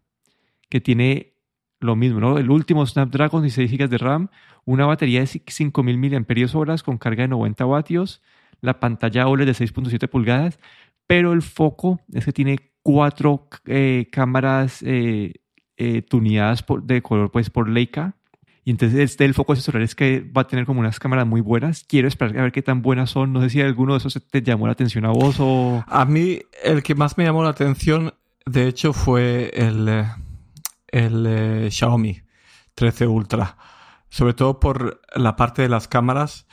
que 0.69 0.81
tiene 0.81 1.35
lo 1.81 1.97
mismo, 1.97 2.21
¿no? 2.21 2.39
El 2.39 2.51
último 2.51 2.87
Snapdragon, 2.87 3.43
16 3.43 3.71
GB 3.71 3.89
de 3.89 3.99
RAM, 3.99 4.29
una 4.65 4.87
batería 4.87 5.21
de 5.21 5.27
5000 5.27 5.99
mAh 5.99 6.83
con 6.83 6.99
carga 6.99 7.23
de 7.23 7.29
90 7.29 7.65
vatios, 7.67 8.23
la 8.61 8.81
pantalla 8.81 9.29
OLED 9.29 9.47
de 9.47 9.53
6.7 9.53 10.09
pulgadas, 10.09 10.59
pero 11.07 11.33
el 11.33 11.43
foco 11.43 12.01
es 12.13 12.25
que 12.25 12.33
tiene 12.33 12.59
cuatro 12.83 13.49
eh, 13.67 14.09
cámaras 14.11 14.83
eh, 14.83 15.35
eh, 15.77 16.03
tuneadas 16.03 16.65
de 16.83 17.03
color 17.03 17.31
pues, 17.31 17.51
por 17.51 17.69
Leica. 17.69 18.17
Y 18.67 18.71
entonces 18.71 18.99
este, 18.99 19.27
el 19.27 19.35
foco 19.35 19.55
celular 19.57 19.83
es 19.83 19.95
que 19.95 20.21
va 20.21 20.43
a 20.43 20.47
tener 20.47 20.65
como 20.65 20.81
unas 20.81 20.99
cámaras 20.99 21.27
muy 21.27 21.43
buenas. 21.43 21.85
Quiero 21.87 22.09
esperar 22.09 22.39
a 22.39 22.43
ver 22.45 22.53
qué 22.53 22.63
tan 22.63 22.81
buenas 22.81 23.11
son. 23.11 23.35
No 23.35 23.43
sé 23.43 23.51
si 23.51 23.61
alguno 23.61 23.93
de 23.93 23.99
esos 23.99 24.19
te 24.31 24.41
llamó 24.41 24.67
la 24.67 24.73
atención 24.73 25.05
a 25.05 25.11
vos 25.11 25.37
o... 25.39 25.85
A 25.87 26.07
mí 26.07 26.39
el 26.63 26.83
que 26.83 26.95
más 26.95 27.19
me 27.19 27.25
llamó 27.25 27.43
la 27.43 27.51
atención, 27.51 28.15
de 28.47 28.67
hecho, 28.67 28.95
fue 28.95 29.51
el 29.55 30.07
el 30.95 31.27
eh, 31.27 31.71
Xiaomi 31.71 32.23
13 32.75 33.09
Ultra, 33.09 33.57
sobre 34.09 34.35
todo 34.35 34.61
por 34.61 35.01
la 35.15 35.35
parte 35.35 35.63
de 35.63 35.69
las 35.69 35.89
cámaras. 35.89 36.47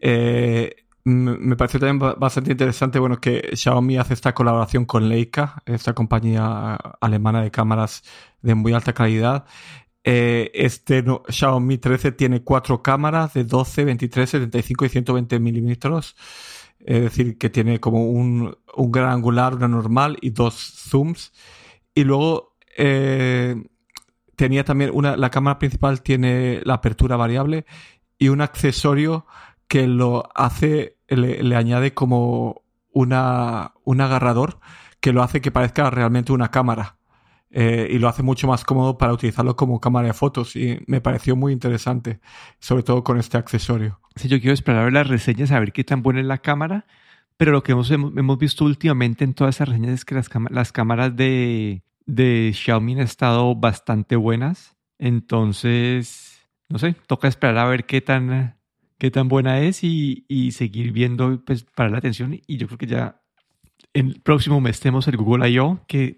Eh, 0.00 0.76
me 1.04 1.56
pareció 1.56 1.80
también 1.80 2.14
bastante 2.18 2.50
interesante 2.50 2.98
bueno, 2.98 3.18
que 3.18 3.50
Xiaomi 3.54 3.96
hace 3.96 4.12
esta 4.12 4.34
colaboración 4.34 4.84
con 4.84 5.08
Leica, 5.08 5.62
esta 5.64 5.94
compañía 5.94 6.74
alemana 7.00 7.40
de 7.40 7.50
cámaras 7.50 8.02
de 8.42 8.54
muy 8.54 8.74
alta 8.74 8.92
calidad. 8.92 9.46
Eh, 10.04 10.50
este 10.52 11.02
Xiaomi 11.28 11.78
13 11.78 12.12
tiene 12.12 12.42
cuatro 12.44 12.82
cámaras 12.82 13.32
de 13.32 13.44
12, 13.44 13.86
23, 13.86 14.28
75 14.28 14.84
y 14.84 14.88
120 14.90 15.38
milímetros. 15.40 16.14
Es 16.80 17.02
decir, 17.02 17.38
que 17.38 17.48
tiene 17.48 17.80
como 17.80 18.04
un, 18.04 18.54
un 18.76 18.92
gran 18.92 19.10
angular, 19.12 19.54
una 19.54 19.66
normal 19.66 20.18
y 20.20 20.30
dos 20.30 20.54
zooms. 20.90 21.32
Y 21.94 22.04
luego 22.04 22.56
tenía 24.38 24.64
también 24.64 24.92
una, 24.94 25.16
la 25.16 25.30
cámara 25.30 25.58
principal 25.58 26.00
tiene 26.00 26.60
la 26.64 26.74
apertura 26.74 27.16
variable 27.16 27.66
y 28.18 28.28
un 28.28 28.40
accesorio 28.40 29.26
que 29.66 29.88
lo 29.88 30.30
hace, 30.34 30.96
le, 31.08 31.56
añade 31.56 31.92
como 31.92 32.62
una, 32.92 33.74
un 33.82 34.00
agarrador 34.00 34.60
que 35.00 35.12
lo 35.12 35.24
hace 35.24 35.40
que 35.40 35.50
parezca 35.50 35.90
realmente 35.90 36.32
una 36.32 36.50
cámara. 36.50 36.96
Eh, 37.50 37.88
y 37.90 37.98
lo 37.98 38.08
hace 38.08 38.22
mucho 38.22 38.46
más 38.46 38.62
cómodo 38.62 38.98
para 38.98 39.12
utilizarlo 39.12 39.56
como 39.56 39.80
cámara 39.80 40.08
de 40.08 40.12
fotos 40.12 40.54
y 40.54 40.78
me 40.86 41.00
pareció 41.00 41.34
muy 41.34 41.52
interesante, 41.52 42.20
sobre 42.60 42.82
todo 42.82 43.02
con 43.02 43.18
este 43.18 43.38
accesorio. 43.38 44.00
Sí, 44.16 44.28
yo 44.28 44.38
quiero 44.38 44.52
esperar 44.52 44.82
a 44.82 44.84
ver 44.84 44.92
las 44.92 45.08
reseñas, 45.08 45.50
a 45.50 45.58
ver 45.58 45.72
qué 45.72 45.82
tan 45.82 46.02
buena 46.02 46.20
es 46.20 46.26
la 46.26 46.38
cámara, 46.38 46.86
pero 47.38 47.50
lo 47.50 47.62
que 47.62 47.72
hemos, 47.72 47.90
hemos 47.90 48.38
visto 48.38 48.66
últimamente 48.66 49.24
en 49.24 49.32
todas 49.32 49.56
esas 49.56 49.70
reseñas 49.70 49.94
es 49.94 50.04
que 50.04 50.14
las, 50.14 50.28
las 50.50 50.72
cámaras 50.72 51.16
de, 51.16 51.82
de 52.08 52.52
Xiaomi 52.54 52.94
han 52.94 53.00
estado 53.00 53.54
bastante 53.54 54.16
buenas. 54.16 54.76
Entonces, 54.98 56.48
no 56.68 56.78
sé, 56.78 56.96
toca 57.06 57.28
esperar 57.28 57.58
a 57.58 57.68
ver 57.68 57.84
qué 57.84 58.00
tan, 58.00 58.56
qué 58.98 59.10
tan 59.10 59.28
buena 59.28 59.60
es 59.60 59.84
y, 59.84 60.50
seguir 60.52 60.92
viendo 60.92 61.44
pues, 61.44 61.64
para 61.64 61.90
la 61.90 61.98
atención. 61.98 62.40
Y 62.46 62.56
yo 62.56 62.66
creo 62.66 62.78
que 62.78 62.86
ya 62.86 63.20
en 63.92 64.08
el 64.08 64.20
próximo 64.22 64.60
mes 64.60 64.80
tenemos 64.80 65.06
el 65.06 65.18
Google 65.18 65.48
I.O., 65.50 65.80
que 65.86 66.16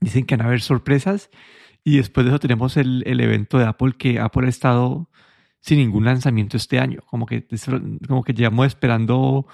dicen 0.00 0.26
que 0.26 0.36
van 0.36 0.44
a 0.44 0.48
haber 0.48 0.60
sorpresas. 0.60 1.30
Y 1.82 1.96
después 1.96 2.26
de 2.26 2.30
eso 2.30 2.38
tenemos 2.38 2.76
el, 2.76 3.02
evento 3.06 3.58
de 3.58 3.64
Apple, 3.64 3.94
que 3.98 4.20
Apple 4.20 4.46
ha 4.46 4.50
estado 4.50 5.08
sin 5.60 5.78
ningún 5.78 6.04
lanzamiento 6.04 6.58
este 6.58 6.78
año. 6.80 7.00
Como 7.06 7.24
que, 7.24 7.46
como 8.06 8.22
que 8.22 8.34
llevamos 8.34 8.66
esperando 8.66 9.46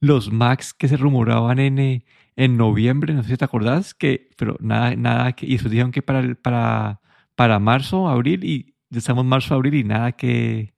los 0.00 0.32
Macs 0.32 0.72
que 0.72 0.88
se 0.88 0.96
rumoraban 0.96 1.58
en, 1.58 2.02
en 2.42 2.56
noviembre, 2.56 3.14
no 3.14 3.22
sé 3.22 3.30
si 3.30 3.36
te 3.36 3.44
acordás, 3.44 3.94
que, 3.94 4.28
pero 4.36 4.56
nada, 4.58 4.96
nada 4.96 5.32
que, 5.32 5.46
y 5.46 5.52
después 5.52 5.70
dijeron 5.70 5.92
que 5.92 6.02
para, 6.02 6.34
para, 6.34 7.00
para 7.36 7.60
marzo, 7.60 8.08
abril, 8.08 8.42
y 8.42 8.74
estamos 8.90 9.24
marzo, 9.24 9.54
abril 9.54 9.74
y 9.74 9.84
nada 9.84 10.10
que, 10.10 10.74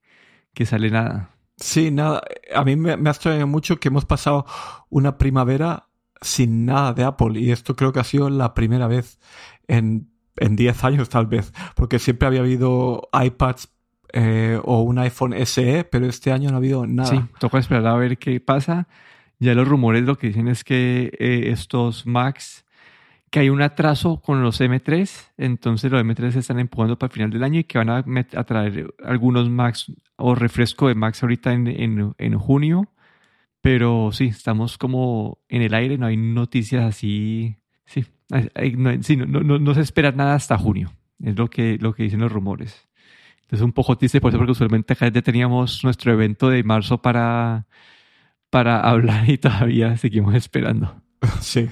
que 0.52 0.66
sale 0.66 0.90
nada. 0.90 1.30
Sí, 1.56 1.90
nada, 1.90 2.20
a 2.54 2.64
mí 2.64 2.76
me, 2.76 2.98
me 2.98 3.08
ha 3.08 3.12
extrañado 3.12 3.46
mucho 3.46 3.80
que 3.80 3.88
hemos 3.88 4.04
pasado 4.04 4.44
una 4.90 5.16
primavera 5.16 5.88
sin 6.20 6.66
nada 6.66 6.92
de 6.92 7.04
Apple 7.04 7.40
y 7.40 7.50
esto 7.50 7.76
creo 7.76 7.94
que 7.94 8.00
ha 8.00 8.04
sido 8.04 8.28
la 8.28 8.52
primera 8.52 8.86
vez 8.86 9.18
en, 9.66 10.10
en 10.36 10.56
10 10.56 10.84
años 10.84 11.08
tal 11.08 11.26
vez, 11.26 11.54
porque 11.76 11.98
siempre 11.98 12.28
había 12.28 12.40
habido 12.40 13.08
iPads 13.10 13.70
eh, 14.12 14.60
o 14.62 14.82
un 14.82 14.98
iPhone 14.98 15.34
SE, 15.46 15.84
pero 15.84 16.06
este 16.06 16.30
año 16.30 16.50
no 16.50 16.56
ha 16.56 16.58
habido 16.58 16.86
nada. 16.86 17.08
Sí, 17.08 17.20
toca 17.38 17.56
esperar 17.58 17.86
a 17.86 17.96
ver 17.96 18.18
qué 18.18 18.38
pasa. 18.38 18.86
Ya 19.44 19.54
los 19.54 19.68
rumores 19.68 20.04
lo 20.04 20.16
que 20.16 20.28
dicen 20.28 20.48
es 20.48 20.64
que 20.64 21.12
eh, 21.18 21.50
estos 21.50 22.06
Macs, 22.06 22.64
que 23.30 23.40
hay 23.40 23.50
un 23.50 23.60
atraso 23.60 24.22
con 24.22 24.42
los 24.42 24.58
M3, 24.58 25.32
entonces 25.36 25.92
los 25.92 26.02
M3 26.02 26.30
se 26.30 26.38
están 26.38 26.58
empujando 26.58 26.98
para 26.98 27.10
el 27.10 27.12
final 27.12 27.30
del 27.30 27.44
año 27.44 27.60
y 27.60 27.64
que 27.64 27.76
van 27.76 27.90
a, 27.90 28.02
traer 28.44 28.94
algunos 29.04 29.50
Macs 29.50 29.92
o 30.16 30.34
refresco 30.34 30.88
de 30.88 30.94
Macs 30.94 31.22
ahorita 31.22 31.52
en, 31.52 32.14
en, 32.16 32.38
junio. 32.38 32.90
Pero 33.60 34.10
sí, 34.12 34.26
estamos 34.28 34.78
como 34.78 35.38
en 35.50 35.60
el 35.60 35.74
aire, 35.74 35.98
no 35.98 36.06
hay 36.06 36.16
noticias 36.16 36.82
así. 36.82 37.58
Sí, 37.84 38.06
no, 38.78 39.26
no, 39.26 39.58
no, 39.58 39.74
se 39.74 39.82
espera 39.82 40.10
nada 40.12 40.36
hasta 40.36 40.56
junio, 40.56 40.90
es 41.22 41.36
lo 41.36 41.50
que, 41.50 41.76
lo 41.78 41.92
que 41.92 42.04
dicen 42.04 42.20
los 42.20 42.32
rumores. 42.32 42.88
Entonces 43.42 43.62
un 43.62 43.72
poco 43.72 43.98
triste 43.98 44.22
por 44.22 44.30
eso, 44.30 44.38
porque 44.38 44.52
usualmente 44.52 44.94
acá 44.94 45.08
ya 45.08 45.20
teníamos 45.20 45.84
nuestro 45.84 46.12
evento 46.14 46.48
de 46.48 46.62
marzo 46.62 47.02
para 47.02 47.66
para 48.54 48.78
hablar 48.88 49.28
y 49.28 49.36
todavía 49.36 49.96
seguimos 49.96 50.34
esperando. 50.36 51.02
Sí. 51.40 51.68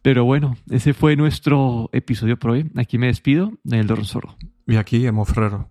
Pero 0.00 0.24
bueno, 0.24 0.56
ese 0.70 0.94
fue 0.94 1.16
nuestro 1.16 1.90
episodio 1.92 2.38
por 2.38 2.52
hoy. 2.52 2.70
Aquí 2.76 2.98
me 2.98 3.08
despido, 3.08 3.52
Daniel 3.64 3.88
Dorronsoro. 3.88 4.36
Y 4.66 4.76
aquí, 4.76 5.04
Emo 5.04 5.24
Ferrero. 5.24 5.70